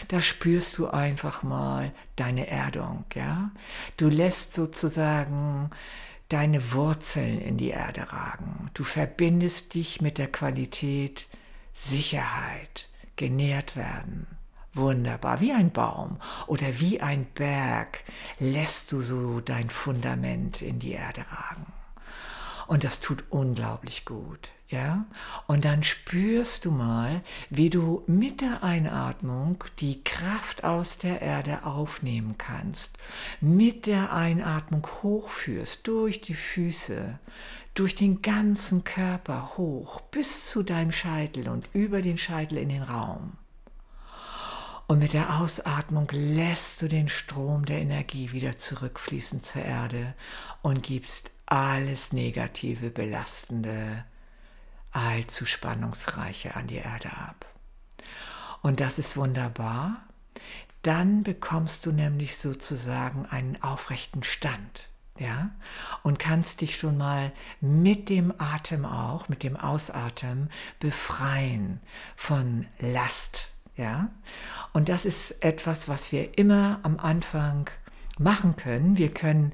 Da 0.09 0.23
spürst 0.23 0.79
du 0.79 0.87
einfach 0.89 1.43
mal 1.43 1.93
deine 2.17 2.47
Erdung, 2.47 3.05
ja. 3.15 3.51
Du 3.97 4.09
lässt 4.09 4.55
sozusagen 4.55 5.71
deine 6.29 6.73
Wurzeln 6.73 7.41
in 7.41 7.57
die 7.57 7.71
Erde 7.71 8.13
ragen. 8.13 8.71
Du 8.75 8.85
verbindest 8.85 9.75
dich 9.75 10.01
mit 10.01 10.19
der 10.19 10.29
Qualität 10.29 11.27
Sicherheit, 11.73 12.89
genährt 13.17 13.77
werden. 13.77 14.27
Wunderbar, 14.75 15.41
wie 15.41 15.53
ein 15.53 15.71
Baum 15.71 16.19
oder 16.47 16.81
wie 16.81 17.01
ein 17.01 17.27
Berg 17.35 18.05
lässt 18.39 18.91
du 18.93 19.03
so 19.03 19.41
dein 19.41 19.69
Fundament 19.69 20.63
in 20.63 20.79
die 20.79 20.93
Erde 20.93 21.27
ragen. 21.31 21.67
Und 22.69 22.85
das 22.85 23.01
tut 23.01 23.25
unglaublich 23.29 24.07
gut, 24.07 24.49
ja? 24.69 25.05
Und 25.47 25.67
dann 25.67 25.83
spürst 25.83 26.65
du 26.65 26.71
mal, 26.71 27.21
wie 27.51 27.69
du 27.69 28.03
mit 28.07 28.41
der 28.41 28.65
Einatmung 28.65 29.63
die 29.79 30.03
Kraft 30.05 30.65
aus 30.65 30.97
der 30.97 31.21
Erde 31.21 31.67
aufnehmen 31.67 32.37
kannst. 32.39 32.97
Mit 33.43 33.85
der 33.85 34.15
Einatmung 34.15 34.87
hochführst 35.03 35.87
durch 35.87 36.23
die 36.23 36.35
Füße, 36.35 37.19
durch 37.75 37.95
den 37.95 38.23
ganzen 38.23 38.85
Körper 38.85 39.59
hoch 39.59 40.01
bis 40.01 40.49
zu 40.49 40.63
deinem 40.63 40.93
Scheitel 40.93 41.49
und 41.49 41.69
über 41.75 42.01
den 42.01 42.17
Scheitel 42.17 42.57
in 42.57 42.71
den 42.71 42.83
Raum. 42.83 43.37
Und 44.93 44.99
mit 44.99 45.15
der 45.15 45.41
Ausatmung 45.41 46.07
lässt 46.13 46.83
du 46.83 46.87
den 46.87 47.09
Strom 47.09 47.65
der 47.65 47.81
Energie 47.81 48.33
wieder 48.33 48.59
zurückfließen 48.59 49.41
zur 49.41 49.63
Erde 49.63 50.13
und 50.61 50.83
gibst 50.83 51.31
alles 51.47 52.13
Negative, 52.13 52.91
Belastende, 52.91 54.05
allzu 54.91 55.47
Spannungsreiche 55.47 56.57
an 56.57 56.67
die 56.67 56.77
Erde 56.77 57.09
ab. 57.11 57.47
Und 58.61 58.81
das 58.81 58.99
ist 58.99 59.17
wunderbar. 59.17 60.03
Dann 60.83 61.23
bekommst 61.23 61.87
du 61.87 61.93
nämlich 61.93 62.37
sozusagen 62.37 63.25
einen 63.25 63.63
aufrechten 63.63 64.23
Stand. 64.23 64.91
Ja, 65.19 65.53
und 66.03 66.19
kannst 66.19 66.61
dich 66.61 66.77
schon 66.77 66.99
mal 66.99 67.33
mit 67.63 68.11
dem 68.11 68.35
Atem 68.37 68.85
auch, 68.85 69.31
mit 69.31 69.43
dem 69.43 69.57
Ausatmen 69.57 70.51
befreien 70.81 71.81
von 72.15 72.67
Last, 72.79 73.52
ja? 73.77 74.11
Und 74.73 74.89
das 74.89 75.05
ist 75.05 75.43
etwas, 75.43 75.89
was 75.89 76.13
wir 76.13 76.39
immer 76.39 76.81
am 76.83 76.99
Anfang 76.99 77.71
machen 78.19 78.57
können. 78.57 78.99
Wir 78.99 79.09
können 79.09 79.53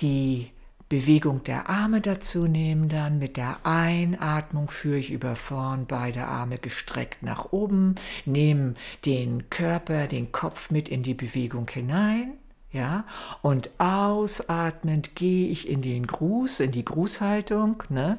die 0.00 0.50
Bewegung 0.88 1.44
der 1.44 1.68
Arme 1.68 2.00
dazu 2.00 2.48
nehmen 2.48 2.88
dann. 2.88 3.18
Mit 3.18 3.36
der 3.36 3.58
Einatmung 3.64 4.68
führe 4.68 4.98
ich 4.98 5.12
über 5.12 5.36
vorn 5.36 5.86
beide 5.86 6.26
Arme 6.26 6.58
gestreckt 6.58 7.22
nach 7.22 7.52
oben, 7.52 7.94
nehme 8.24 8.74
den 9.04 9.48
Körper, 9.50 10.08
den 10.08 10.32
Kopf 10.32 10.70
mit 10.70 10.88
in 10.88 11.02
die 11.02 11.14
Bewegung 11.14 11.68
hinein 11.70 12.39
ja, 12.72 13.04
und 13.42 13.68
ausatmend 13.78 15.16
gehe 15.16 15.48
ich 15.48 15.68
in 15.68 15.82
den 15.82 16.06
Gruß, 16.06 16.60
in 16.60 16.70
die 16.70 16.84
Grußhaltung, 16.84 17.82
ne? 17.88 18.18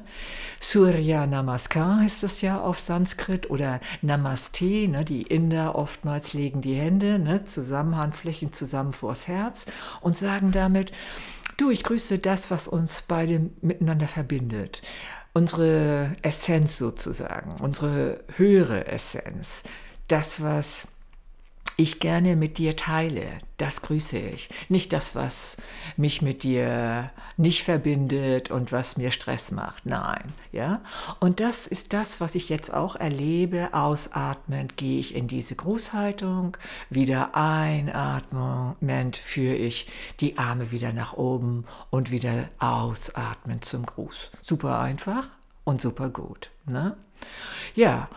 Surya 0.60 1.26
Namaskar 1.26 2.00
heißt 2.00 2.22
das 2.22 2.42
ja 2.42 2.60
auf 2.60 2.78
Sanskrit 2.78 3.48
oder 3.48 3.80
Namaste, 4.02 4.88
ne? 4.88 5.06
Die 5.06 5.22
Inder 5.22 5.74
oftmals 5.74 6.34
legen 6.34 6.60
die 6.60 6.74
Hände, 6.74 7.18
ne? 7.18 7.46
Zusammen, 7.46 7.96
Handflächen 7.96 8.52
zusammen 8.52 8.92
vors 8.92 9.26
Herz 9.26 9.64
und 10.02 10.18
sagen 10.18 10.52
damit, 10.52 10.92
du, 11.56 11.70
ich 11.70 11.82
grüße 11.82 12.18
das, 12.18 12.50
was 12.50 12.68
uns 12.68 13.04
beide 13.08 13.48
miteinander 13.62 14.06
verbindet. 14.06 14.82
Unsere 15.32 16.14
Essenz 16.20 16.76
sozusagen, 16.76 17.52
unsere 17.62 18.22
höhere 18.36 18.86
Essenz. 18.86 19.62
Das, 20.08 20.42
was 20.42 20.88
ich 21.76 22.00
gerne 22.00 22.36
mit 22.36 22.58
dir 22.58 22.76
teile. 22.76 23.24
Das 23.56 23.82
grüße 23.82 24.18
ich. 24.18 24.48
Nicht 24.68 24.92
das, 24.92 25.14
was 25.14 25.56
mich 25.96 26.22
mit 26.22 26.42
dir 26.42 27.10
nicht 27.36 27.62
verbindet 27.62 28.50
und 28.50 28.72
was 28.72 28.96
mir 28.96 29.10
Stress 29.12 29.50
macht. 29.50 29.86
Nein, 29.86 30.32
ja. 30.50 30.80
Und 31.20 31.40
das 31.40 31.66
ist 31.66 31.92
das, 31.92 32.20
was 32.20 32.34
ich 32.34 32.48
jetzt 32.48 32.72
auch 32.72 32.96
erlebe. 32.96 33.70
Ausatmend 33.72 34.76
gehe 34.76 34.98
ich 34.98 35.14
in 35.14 35.28
diese 35.28 35.54
Grußhaltung. 35.54 36.56
Wieder 36.90 37.34
einatmend 37.34 39.16
führe 39.16 39.54
ich 39.54 39.86
die 40.20 40.38
Arme 40.38 40.70
wieder 40.70 40.92
nach 40.92 41.14
oben 41.14 41.64
und 41.90 42.10
wieder 42.10 42.48
ausatmend 42.58 43.64
zum 43.64 43.86
Gruß. 43.86 44.30
Super 44.42 44.80
einfach 44.80 45.28
und 45.64 45.80
super 45.80 46.10
gut. 46.10 46.50
Ne? 46.66 46.96
Ja. 47.74 48.08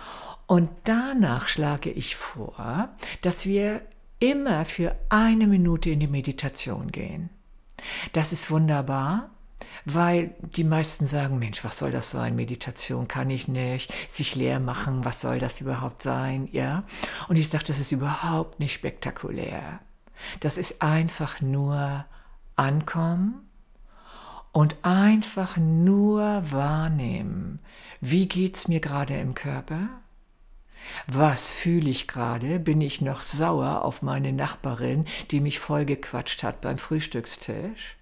Und 0.47 0.69
danach 0.83 1.47
schlage 1.47 1.89
ich 1.89 2.15
vor, 2.15 2.89
dass 3.21 3.45
wir 3.45 3.81
immer 4.19 4.65
für 4.65 4.95
eine 5.09 5.47
Minute 5.47 5.89
in 5.89 5.99
die 5.99 6.07
Meditation 6.07 6.91
gehen. 6.91 7.29
Das 8.13 8.31
ist 8.31 8.49
wunderbar, 8.51 9.29
weil 9.85 10.35
die 10.55 10.63
meisten 10.63 11.07
sagen, 11.07 11.39
Mensch, 11.39 11.63
was 11.63 11.77
soll 11.77 11.91
das 11.91 12.11
sein? 12.11 12.35
Meditation 12.35 13.07
kann 13.07 13.29
ich 13.29 13.47
nicht, 13.47 13.93
sich 14.09 14.35
leer 14.35 14.59
machen, 14.59 15.03
was 15.03 15.21
soll 15.21 15.39
das 15.39 15.61
überhaupt 15.61 16.01
sein? 16.01 16.47
Ja? 16.51 16.83
Und 17.27 17.37
ich 17.37 17.49
sage, 17.49 17.65
das 17.65 17.79
ist 17.79 17.91
überhaupt 17.91 18.59
nicht 18.59 18.73
spektakulär. 18.73 19.79
Das 20.39 20.57
ist 20.57 20.81
einfach 20.81 21.41
nur 21.41 22.05
ankommen 22.55 23.49
und 24.51 24.77
einfach 24.83 25.57
nur 25.57 26.43
wahrnehmen. 26.51 27.59
Wie 27.99 28.27
geht's 28.27 28.67
mir 28.67 28.79
gerade 28.79 29.17
im 29.19 29.33
Körper? 29.33 29.89
Was 31.07 31.51
fühle 31.51 31.89
ich 31.89 32.07
gerade? 32.07 32.59
Bin 32.59 32.81
ich 32.81 33.01
noch 33.01 33.21
sauer 33.21 33.83
auf 33.83 34.01
meine 34.01 34.33
Nachbarin, 34.33 35.05
die 35.31 35.39
mich 35.39 35.59
vollgequatscht 35.59 36.43
hat 36.43 36.61
beim 36.61 36.77
Frühstückstisch? 36.77 37.97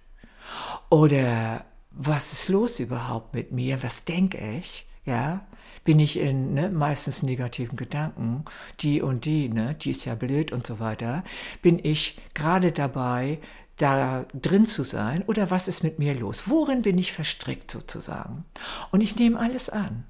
Oder 0.90 1.64
was 1.90 2.32
ist 2.32 2.48
los 2.48 2.80
überhaupt 2.80 3.34
mit 3.34 3.52
mir? 3.52 3.82
Was 3.82 4.04
denke 4.04 4.38
ich? 4.58 4.86
Ja, 5.04 5.46
bin 5.84 5.98
ich 5.98 6.18
in 6.18 6.54
ne, 6.54 6.70
meistens 6.70 7.22
negativen 7.22 7.76
Gedanken, 7.76 8.44
die 8.80 9.02
und 9.02 9.26
die, 9.26 9.48
ne, 9.50 9.74
die 9.74 9.90
ist 9.90 10.06
ja 10.06 10.14
blöd 10.14 10.50
und 10.50 10.66
so 10.66 10.80
weiter. 10.80 11.24
Bin 11.60 11.78
ich 11.82 12.18
gerade 12.32 12.72
dabei, 12.72 13.38
da 13.76 14.24
drin 14.32 14.66
zu 14.66 14.84
sein 14.84 15.22
oder 15.24 15.50
was 15.50 15.68
ist 15.68 15.82
mit 15.82 15.98
mir 15.98 16.14
los? 16.14 16.44
Worin 16.46 16.82
bin 16.82 16.96
ich 16.96 17.12
verstrickt 17.12 17.70
sozusagen? 17.70 18.44
Und 18.92 19.00
ich 19.00 19.16
nehme 19.16 19.38
alles 19.38 19.68
an. 19.68 20.04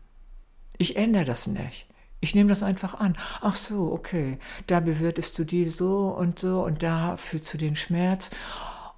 Ich 0.76 0.96
ändere 0.96 1.24
das 1.24 1.46
nicht. 1.46 1.86
Ich 2.24 2.34
nehme 2.34 2.48
das 2.48 2.62
einfach 2.62 2.94
an. 2.94 3.18
Ach 3.42 3.54
so, 3.54 3.92
okay, 3.92 4.38
da 4.66 4.80
bewertest 4.80 5.38
du 5.38 5.44
die 5.44 5.66
so 5.68 6.08
und 6.08 6.38
so 6.38 6.64
und 6.64 6.82
da 6.82 7.18
fühlst 7.18 7.52
du 7.52 7.58
den 7.58 7.76
Schmerz. 7.76 8.30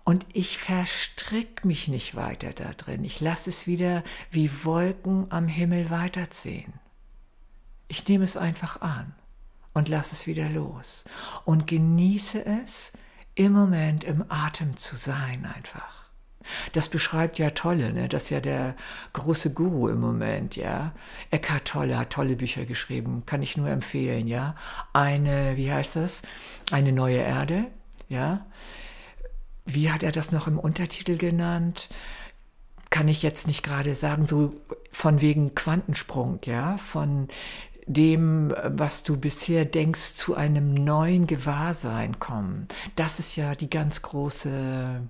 Und 0.04 0.24
ich 0.32 0.58
verstrick 0.58 1.64
mich 1.64 1.88
nicht 1.88 2.14
weiter 2.14 2.52
da 2.52 2.72
drin. 2.74 3.02
Ich 3.02 3.20
lasse 3.20 3.50
es 3.50 3.66
wieder 3.66 4.04
wie 4.30 4.48
Wolken 4.62 5.26
am 5.32 5.48
Himmel 5.48 5.90
weiterziehen. 5.90 6.74
Ich 7.88 8.06
nehme 8.06 8.22
es 8.22 8.36
einfach 8.36 8.80
an 8.80 9.12
und 9.74 9.88
lasse 9.88 10.14
es 10.14 10.28
wieder 10.28 10.48
los 10.48 11.04
und 11.44 11.66
genieße 11.66 12.46
es, 12.46 12.92
im 13.34 13.52
Moment 13.52 14.04
im 14.04 14.24
Atem 14.28 14.76
zu 14.76 14.94
sein 14.94 15.44
einfach. 15.44 16.06
Das 16.72 16.88
beschreibt 16.88 17.38
ja 17.38 17.50
Tolle, 17.50 17.92
ne? 17.92 18.09
das 18.09 18.24
ist 18.24 18.30
ja 18.30 18.40
der 18.40 18.74
große 19.12 19.52
Guru 19.52 19.88
im 19.88 20.00
Moment, 20.00 20.56
ja. 20.56 20.92
Eckhart 21.30 21.66
Tolle 21.66 21.98
hat 21.98 22.11
tolle 22.11 22.37
Bücher 22.37 22.64
geschrieben, 22.64 23.24
kann 23.26 23.42
ich 23.42 23.56
nur 23.56 23.68
empfehlen, 23.68 24.26
ja. 24.26 24.54
Eine, 24.92 25.56
wie 25.56 25.72
heißt 25.72 25.96
das? 25.96 26.22
Eine 26.70 26.92
neue 26.92 27.18
Erde, 27.18 27.66
ja. 28.09 28.46
Wie 29.64 29.90
hat 29.90 30.02
er 30.02 30.12
das 30.12 30.32
noch 30.32 30.46
im 30.46 30.59
Untertitel 30.59 31.16
genannt? 31.18 31.88
Kann 32.90 33.09
ich 33.09 33.22
jetzt 33.22 33.46
nicht 33.46 33.62
gerade 33.62 33.94
sagen, 33.94 34.26
so 34.26 34.54
von 34.92 35.20
wegen 35.20 35.54
Quantensprung, 35.54 36.38
ja, 36.44 36.78
von 36.78 37.28
dem, 37.87 38.54
was 38.64 39.04
du 39.04 39.16
bisher 39.16 39.64
denkst, 39.64 40.14
zu 40.14 40.35
einem 40.35 40.74
neuen 40.74 41.26
Gewahrsein 41.26 42.18
kommen. 42.18 42.66
Das 42.96 43.20
ist 43.20 43.37
ja 43.37 43.54
die 43.54 43.70
ganz 43.70 44.02
große 44.02 45.02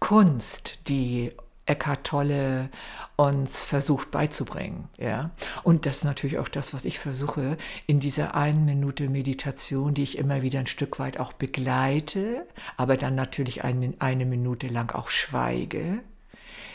Kunst, 0.00 0.78
die 0.88 1.32
Eckhart 1.66 2.04
Tolle 2.04 2.68
uns 3.16 3.64
versucht 3.64 4.10
beizubringen, 4.10 4.88
ja. 4.98 5.30
Und 5.62 5.86
das 5.86 5.98
ist 5.98 6.04
natürlich 6.04 6.38
auch 6.38 6.48
das, 6.48 6.74
was 6.74 6.84
ich 6.84 6.98
versuche 6.98 7.56
in 7.86 8.00
dieser 8.00 8.34
einen 8.34 8.64
Minute 8.64 9.08
Meditation, 9.08 9.94
die 9.94 10.02
ich 10.02 10.18
immer 10.18 10.42
wieder 10.42 10.58
ein 10.58 10.66
Stück 10.66 10.98
weit 10.98 11.18
auch 11.18 11.32
begleite, 11.32 12.46
aber 12.76 12.96
dann 12.96 13.14
natürlich 13.14 13.64
eine, 13.64 13.94
eine 13.98 14.26
Minute 14.26 14.66
lang 14.68 14.94
auch 14.94 15.08
schweige, 15.08 16.00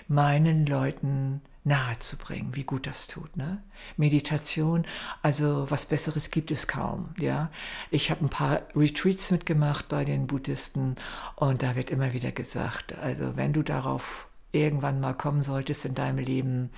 meinen 0.07 0.65
Leuten 0.65 1.41
nahezubringen, 1.69 2.55
wie 2.55 2.63
gut 2.63 2.87
das 2.87 3.07
tut. 3.07 3.37
Ne? 3.37 3.63
Meditation, 3.95 4.85
also 5.21 5.69
was 5.69 5.85
Besseres 5.85 6.31
gibt 6.31 6.51
es 6.51 6.67
kaum. 6.67 7.11
Ja, 7.17 7.49
ich 7.91 8.11
habe 8.11 8.25
ein 8.25 8.29
paar 8.29 8.63
Retreats 8.75 9.31
mitgemacht 9.31 9.87
bei 9.87 10.03
den 10.03 10.27
Buddhisten 10.27 10.95
und 11.35 11.63
da 11.63 11.75
wird 11.75 11.91
immer 11.91 12.11
wieder 12.11 12.31
gesagt, 12.31 12.97
also 12.97 13.37
wenn 13.37 13.53
du 13.53 13.63
darauf 13.63 14.27
irgendwann 14.51 14.99
mal 14.99 15.13
kommen 15.13 15.43
solltest 15.43 15.85
in 15.85 15.95
deinem 15.95 16.17
Leben, 16.17 16.71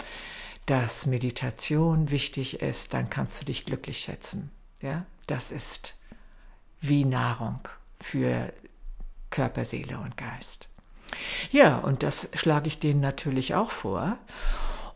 dass 0.65 1.05
Meditation 1.05 2.11
wichtig 2.11 2.61
ist, 2.61 2.93
dann 2.93 3.09
kannst 3.09 3.41
du 3.41 3.45
dich 3.45 3.65
glücklich 3.65 3.99
schätzen. 3.99 4.51
Ja, 4.81 5.05
das 5.25 5.51
ist 5.51 5.95
wie 6.81 7.05
Nahrung 7.05 7.59
für 7.99 8.51
Körper, 9.29 9.63
Seele 9.63 9.99
und 9.99 10.17
Geist. 10.17 10.67
Ja, 11.51 11.77
und 11.77 12.03
das 12.03 12.29
schlage 12.33 12.67
ich 12.67 12.79
denen 12.79 12.99
natürlich 12.99 13.55
auch 13.55 13.71
vor. 13.71 14.17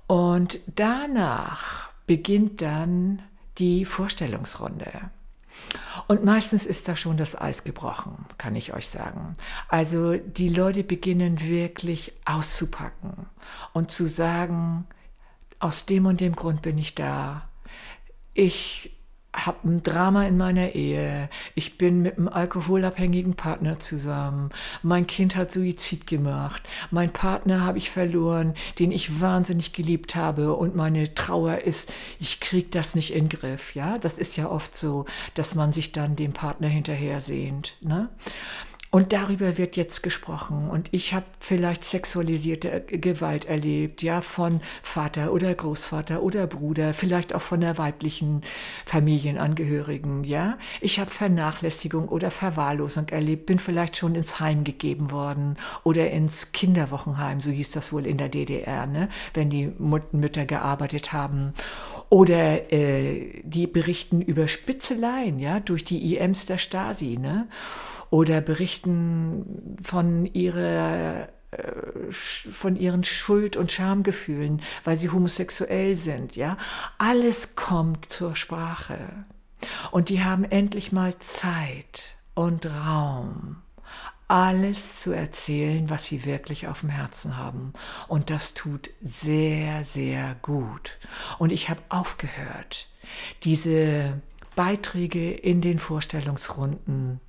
Und 0.08 0.60
danach 0.68 1.90
beginnt 2.06 2.62
dann 2.62 3.22
die 3.58 3.86
Vorstellungsrunde. 3.86 5.10
Und 6.08 6.24
meistens 6.24 6.66
ist 6.66 6.88
da 6.88 6.96
schon 6.96 7.18
das 7.18 7.40
Eis 7.40 7.64
gebrochen, 7.64 8.26
kann 8.38 8.56
ich 8.56 8.74
euch 8.74 8.90
sagen. 8.90 9.36
Also 9.70 10.18
die 10.18 10.50
Leute 10.50 10.84
beginnen 10.84 11.40
wirklich 11.42 12.14
auszupacken 12.26 13.28
und 13.74 13.92
zu 13.92 14.06
sagen, 14.06 14.86
aus 15.60 15.86
dem 15.86 16.06
und 16.06 16.20
dem 16.20 16.36
Grund 16.36 16.62
bin 16.62 16.78
ich 16.78 16.96
da. 16.96 17.48
Ich 18.34 18.95
habe 19.36 19.68
ein 19.68 19.84
Drama 19.84 20.26
in 20.26 20.38
meiner 20.38 20.74
Ehe. 20.74 21.30
Ich 21.56 21.78
bin 21.78 22.02
mit 22.02 22.18
einem 22.18 22.28
alkoholabhängigen 22.28 23.36
Partner 23.36 23.80
zusammen. 23.80 24.50
Mein 24.82 25.08
Kind 25.08 25.36
hat 25.36 25.52
Suizid 25.52 26.08
gemacht. 26.08 26.64
Mein 26.92 27.12
Partner 27.12 27.62
habe 27.62 27.78
ich 27.78 27.90
verloren, 27.90 28.54
den 28.80 28.92
ich 28.92 29.20
wahnsinnig 29.20 29.74
geliebt 29.74 30.16
habe. 30.16 30.54
Und 30.54 30.76
meine 30.76 31.14
Trauer 31.14 31.60
ist, 31.60 31.92
ich 32.20 32.40
krieg 32.40 32.72
das 32.72 32.96
nicht 32.96 33.14
in 33.14 33.28
den 33.28 33.40
Griff. 33.40 33.76
Ja, 33.76 33.98
das 33.98 34.18
ist 34.18 34.38
ja 34.38 34.50
oft 34.50 34.76
so, 34.76 35.06
dass 35.34 35.56
man 35.56 35.74
sich 35.74 35.92
dann 35.92 36.16
dem 36.16 36.34
Partner 36.34 36.68
hinterher 36.68 37.22
sehnt. 37.22 37.76
Ne? 37.82 38.10
Und 38.96 39.12
darüber 39.12 39.58
wird 39.58 39.76
jetzt 39.76 40.04
gesprochen. 40.04 40.70
Und 40.70 40.88
ich 40.92 41.14
habe 41.14 41.26
vielleicht 41.42 41.84
sexualisierte 41.84 42.80
Gewalt 42.80 43.44
erlebt, 43.44 44.02
ja, 44.02 44.22
von 44.22 44.62
Vater 44.82 45.34
oder 45.34 45.54
Großvater 45.54 46.24
oder 46.24 46.48
Bruder, 46.48 46.94
vielleicht 46.94 47.36
auch 47.36 47.42
von 47.42 47.60
der 47.60 47.78
weiblichen 47.78 48.42
Familienangehörigen, 48.86 50.24
ja. 50.24 50.58
Ich 50.80 50.98
habe 50.98 51.12
Vernachlässigung 51.12 52.08
oder 52.08 52.32
Verwahrlosung 52.32 53.10
erlebt, 53.10 53.48
bin 53.48 53.60
vielleicht 53.60 53.98
schon 53.98 54.16
ins 54.16 54.40
Heim 54.40 54.64
gegeben 54.64 55.12
worden 55.12 55.58
oder 55.84 56.10
ins 56.12 56.54
Kinderwochenheim, 56.54 57.42
so 57.42 57.52
hieß 57.52 57.72
das 57.72 57.92
wohl 57.92 58.06
in 58.06 58.18
der 58.18 58.30
DDR, 58.30 58.88
ne, 58.88 59.10
wenn 59.34 59.50
die 59.50 59.74
Mütter 59.78 60.46
gearbeitet 60.46 61.12
haben. 61.12 61.54
Oder 62.08 62.72
äh, 62.72 63.42
die 63.44 63.68
berichten 63.68 64.22
über 64.22 64.48
Spitzeleien, 64.48 65.38
ja, 65.38 65.60
durch 65.60 65.84
die 65.84 66.16
IMs 66.16 66.46
der 66.46 66.60
Stasi, 66.60 67.18
ne 67.18 67.50
oder 68.10 68.42
berichten 68.42 69.78
von 69.84 70.26
ihrer 70.26 71.30
äh, 71.52 72.12
von 72.12 72.76
ihren 72.76 73.04
Schuld- 73.04 73.58
und 73.58 73.72
Schamgefühlen, 73.72 74.62
weil 74.84 74.98
sie 74.98 75.10
homosexuell 75.10 75.96
sind, 75.96 76.36
ja. 76.36 76.58
Alles 76.98 77.56
kommt 77.56 78.12
zur 78.12 78.36
Sprache. 78.36 79.26
Und 79.92 80.10
die 80.10 80.24
haben 80.24 80.44
endlich 80.44 80.92
mal 80.92 81.18
Zeit 81.20 82.16
und 82.34 82.66
Raum, 82.66 83.58
alles 84.28 84.98
zu 84.98 85.12
erzählen, 85.12 85.90
was 85.90 86.06
sie 86.06 86.26
wirklich 86.26 86.68
auf 86.68 86.82
dem 86.82 86.90
Herzen 86.90 87.38
haben. 87.38 87.74
Und 88.08 88.30
das 88.30 88.54
tut 88.54 88.90
sehr, 89.04 89.86
sehr 89.86 90.36
gut. 90.42 90.98
Und 91.38 91.52
ich 91.52 91.70
habe 91.70 91.82
aufgehört, 91.90 92.90
diese 93.44 94.22
Beiträge 94.56 95.32
in 95.32 95.62
den 95.62 95.80
Vorstellungsrunden 95.80 97.20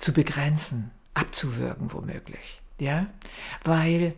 zu 0.00 0.12
begrenzen, 0.12 0.90
abzuwürgen 1.14 1.92
womöglich. 1.92 2.62
Ja, 2.78 3.06
weil 3.62 4.14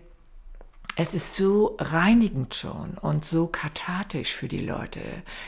es 0.96 1.14
ist 1.14 1.34
so 1.34 1.76
reinigend 1.80 2.54
schon 2.54 2.96
und 2.98 3.24
so 3.24 3.48
kathartisch 3.48 4.32
für 4.32 4.46
die 4.46 4.64
Leute, 4.64 5.00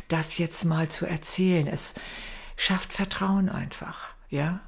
das 0.08 0.38
jetzt 0.38 0.64
mal 0.64 0.88
zu 0.88 1.06
erzählen. 1.06 1.66
Es 1.66 1.94
schafft 2.56 2.92
Vertrauen 2.92 3.48
einfach, 3.48 4.14
ja. 4.30 4.60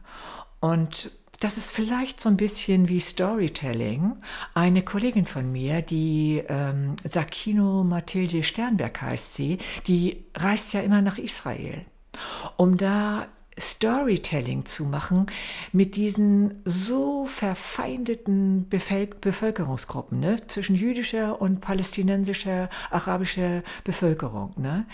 Und 0.61 1.11
das 1.41 1.57
ist 1.57 1.73
vielleicht 1.73 2.21
so 2.21 2.29
ein 2.29 2.37
bisschen 2.37 2.89
wie 2.89 3.01
Storytelling. 3.01 4.17
Eine 4.55 4.83
Kollegin 4.83 5.27
von 5.27 5.51
mir, 5.51 5.83
die 5.83 6.43
ähm, 6.49 6.97
Sakino 7.05 7.83
Mathilde 7.85 8.43
Sternberg 8.43 9.03
heißt 9.03 9.35
sie, 9.35 9.59
die 9.87 10.25
reist 10.35 10.73
ja 10.73 10.81
immer 10.81 11.03
nach 11.03 11.19
Israel, 11.19 11.85
um 12.57 12.77
da 12.77 13.29
Storytelling 13.59 14.67
zu 14.67 14.85
machen 14.85 15.27
mit 15.73 15.97
diesen 15.97 16.61
so 16.65 17.27
verfeindeten 17.27 18.69
Bevölkerungsgruppen 18.69 20.21
ne, 20.21 20.47
zwischen 20.47 20.77
jüdischer 20.77 21.41
und 21.41 21.61
palästinensischer, 21.61 22.69
arabischer 22.91 23.63
Bevölkerung. 23.85 24.53
Ne? 24.57 24.87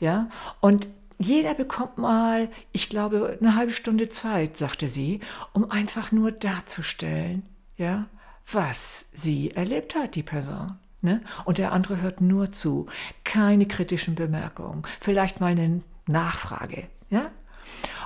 Ja, 0.00 0.28
und 0.60 0.88
jeder 1.18 1.54
bekommt 1.54 1.98
mal, 1.98 2.48
ich 2.72 2.88
glaube, 2.88 3.38
eine 3.40 3.54
halbe 3.54 3.72
Stunde 3.72 4.08
Zeit, 4.08 4.56
sagte 4.56 4.88
sie, 4.88 5.20
um 5.52 5.70
einfach 5.70 6.10
nur 6.10 6.32
darzustellen, 6.32 7.44
ja, 7.76 8.06
was 8.50 9.06
sie 9.14 9.52
erlebt 9.52 9.94
hat, 9.94 10.16
die 10.16 10.22
Person. 10.22 10.78
Ne? 11.00 11.22
Und 11.44 11.58
der 11.58 11.72
andere 11.72 12.00
hört 12.02 12.20
nur 12.20 12.50
zu, 12.50 12.86
keine 13.24 13.66
kritischen 13.66 14.14
Bemerkungen, 14.14 14.82
vielleicht 15.00 15.40
mal 15.40 15.52
eine 15.52 15.82
Nachfrage, 16.06 16.88
ja? 17.14 17.30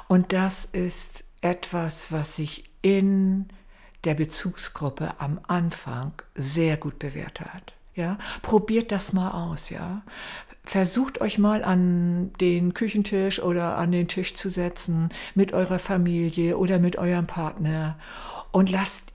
Und 0.07 0.33
das 0.33 0.65
ist 0.65 1.25
etwas, 1.41 2.13
was 2.13 2.37
sich 2.37 2.71
in 2.83 3.49
der 4.05 4.15
Bezugsgruppe 4.15 5.15
am 5.19 5.41
Anfang 5.49 6.13
sehr 6.35 6.77
gut 6.77 6.99
bewährt 6.99 7.41
hat. 7.41 7.75
Ja? 7.95 8.17
Probiert 8.43 8.93
das 8.93 9.13
mal 9.13 9.31
aus, 9.31 9.71
ja. 9.71 10.03
Versucht 10.65 11.21
euch 11.21 11.39
mal 11.39 11.65
an 11.65 12.33
den 12.41 12.75
Küchentisch 12.75 13.41
oder 13.43 13.77
an 13.77 13.91
den 13.91 14.07
Tisch 14.07 14.35
zu 14.35 14.51
setzen 14.51 15.09
mit 15.35 15.53
eurer 15.53 15.79
Familie 15.79 16.59
oder 16.59 16.79
mit 16.79 16.97
eurem 16.97 17.27
Partner 17.27 17.99
und 18.53 18.71
lasst 18.71 19.13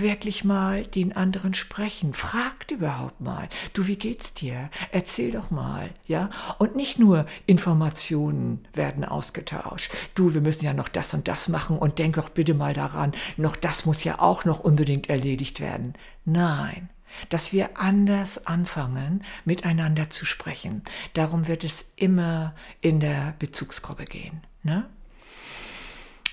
wirklich 0.00 0.44
mal 0.44 0.84
den 0.84 1.14
anderen 1.14 1.54
sprechen. 1.54 2.14
Fragt 2.14 2.70
überhaupt 2.70 3.20
mal. 3.20 3.48
Du, 3.72 3.86
wie 3.86 3.96
geht's 3.96 4.34
dir? 4.34 4.70
Erzähl 4.92 5.30
doch 5.30 5.50
mal, 5.50 5.90
ja? 6.06 6.30
Und 6.58 6.76
nicht 6.76 6.98
nur 6.98 7.26
Informationen 7.46 8.66
werden 8.72 9.04
ausgetauscht. 9.04 9.92
Du, 10.14 10.34
wir 10.34 10.40
müssen 10.40 10.64
ja 10.64 10.74
noch 10.74 10.88
das 10.88 11.14
und 11.14 11.28
das 11.28 11.48
machen 11.48 11.78
und 11.78 11.98
denk 11.98 12.16
doch 12.16 12.28
bitte 12.28 12.54
mal 12.54 12.74
daran, 12.74 13.12
noch 13.36 13.56
das 13.56 13.84
muss 13.86 14.04
ja 14.04 14.20
auch 14.20 14.44
noch 14.44 14.60
unbedingt 14.60 15.08
erledigt 15.08 15.60
werden. 15.60 15.94
Nein. 16.24 16.90
Dass 17.28 17.52
wir 17.52 17.78
anders 17.78 18.44
anfangen, 18.46 19.22
miteinander 19.44 20.10
zu 20.10 20.26
sprechen. 20.26 20.82
Darum 21.12 21.46
wird 21.46 21.62
es 21.62 21.92
immer 21.94 22.56
in 22.80 22.98
der 22.98 23.34
Bezugsgruppe 23.38 24.04
gehen. 24.04 24.40
Ne? 24.64 24.88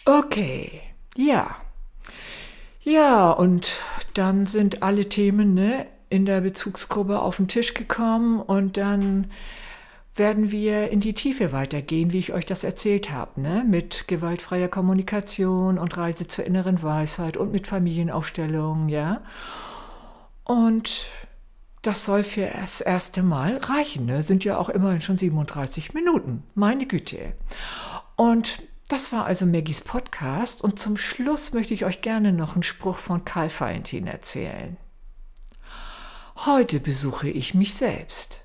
Okay, 0.05 0.81
ja. 1.15 1.55
Ja, 2.83 3.31
und 3.31 3.75
dann 4.15 4.45
sind 4.45 4.81
alle 4.81 5.07
Themen 5.07 5.53
ne, 5.53 5.85
in 6.09 6.25
der 6.25 6.41
Bezugsgruppe 6.41 7.21
auf 7.21 7.37
den 7.37 7.47
Tisch 7.47 7.73
gekommen 7.73 8.41
und 8.41 8.77
dann 8.77 9.27
werden 10.15 10.51
wir 10.51 10.89
in 10.89 10.99
die 10.99 11.13
Tiefe 11.13 11.51
weitergehen, 11.51 12.11
wie 12.11 12.19
ich 12.19 12.33
euch 12.33 12.45
das 12.45 12.63
erzählt 12.63 13.11
habe, 13.11 13.39
ne? 13.39 13.63
mit 13.65 14.07
gewaltfreier 14.07 14.67
Kommunikation 14.67 15.77
und 15.77 15.95
Reise 15.95 16.27
zur 16.27 16.45
inneren 16.45 16.83
Weisheit 16.83 17.37
und 17.37 17.51
mit 17.51 17.67
Familienaufstellung, 17.67 18.89
ja. 18.89 19.21
Und 20.43 21.05
das 21.81 22.03
soll 22.03 22.23
für 22.23 22.45
das 22.45 22.81
erste 22.81 23.23
Mal 23.23 23.57
reichen, 23.57 24.05
ne? 24.05 24.21
sind 24.21 24.43
ja 24.43 24.57
auch 24.57 24.69
immerhin 24.69 25.01
schon 25.01 25.17
37 25.17 25.93
Minuten, 25.93 26.43
meine 26.55 26.85
Güte. 26.87 27.33
Und 28.17 28.61
das 28.91 29.13
war 29.13 29.25
also 29.25 29.45
Maggies 29.45 29.81
Podcast 29.81 30.61
und 30.61 30.77
zum 30.77 30.97
Schluss 30.97 31.53
möchte 31.53 31.73
ich 31.73 31.85
euch 31.85 32.01
gerne 32.01 32.33
noch 32.33 32.55
einen 32.55 32.63
Spruch 32.63 32.97
von 32.97 33.23
Karl 33.23 33.49
Valentin 33.49 34.05
erzählen. 34.05 34.75
Heute 36.45 36.81
besuche 36.81 37.29
ich 37.29 37.53
mich 37.53 37.73
selbst. 37.73 38.41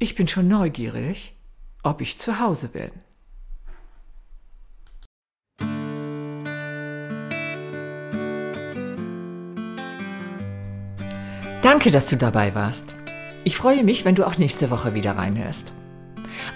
Ich 0.00 0.16
bin 0.16 0.26
schon 0.26 0.48
neugierig, 0.48 1.36
ob 1.84 2.00
ich 2.00 2.18
zu 2.18 2.40
Hause 2.40 2.68
bin. 2.68 2.90
Danke, 11.62 11.92
dass 11.92 12.08
du 12.08 12.16
dabei 12.16 12.56
warst. 12.56 12.84
Ich 13.44 13.56
freue 13.56 13.84
mich, 13.84 14.04
wenn 14.04 14.16
du 14.16 14.26
auch 14.26 14.38
nächste 14.38 14.70
Woche 14.70 14.94
wieder 14.94 15.12
reinhörst. 15.12 15.72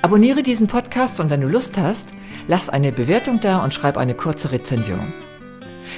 Abonniere 0.02 0.42
diesen 0.42 0.66
Podcast 0.66 1.20
und 1.20 1.30
wenn 1.30 1.40
du 1.40 1.48
Lust 1.48 1.78
hast, 1.78 2.08
lass 2.48 2.68
eine 2.68 2.92
Bewertung 2.92 3.40
da 3.40 3.62
und 3.62 3.74
schreib 3.74 3.96
eine 3.96 4.14
kurze 4.14 4.52
Rezension. 4.52 5.12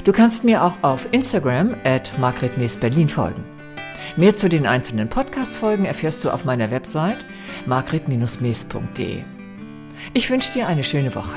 Du 0.04 0.12
kannst 0.12 0.44
mir 0.44 0.62
auch 0.64 0.82
auf 0.82 1.08
Instagram 1.12 1.74
at 1.84 2.10
Berlin 2.80 3.08
folgen. 3.08 3.44
Mehr 4.16 4.36
zu 4.36 4.48
den 4.48 4.66
einzelnen 4.66 5.08
Podcast-Folgen 5.08 5.84
erfährst 5.84 6.24
du 6.24 6.30
auf 6.30 6.44
meiner 6.44 6.70
Website 6.70 7.18
margret-mees.de. 7.66 9.22
Ich 10.14 10.30
wünsche 10.30 10.52
dir 10.52 10.66
eine 10.66 10.84
schöne 10.84 11.14
Woche. 11.14 11.36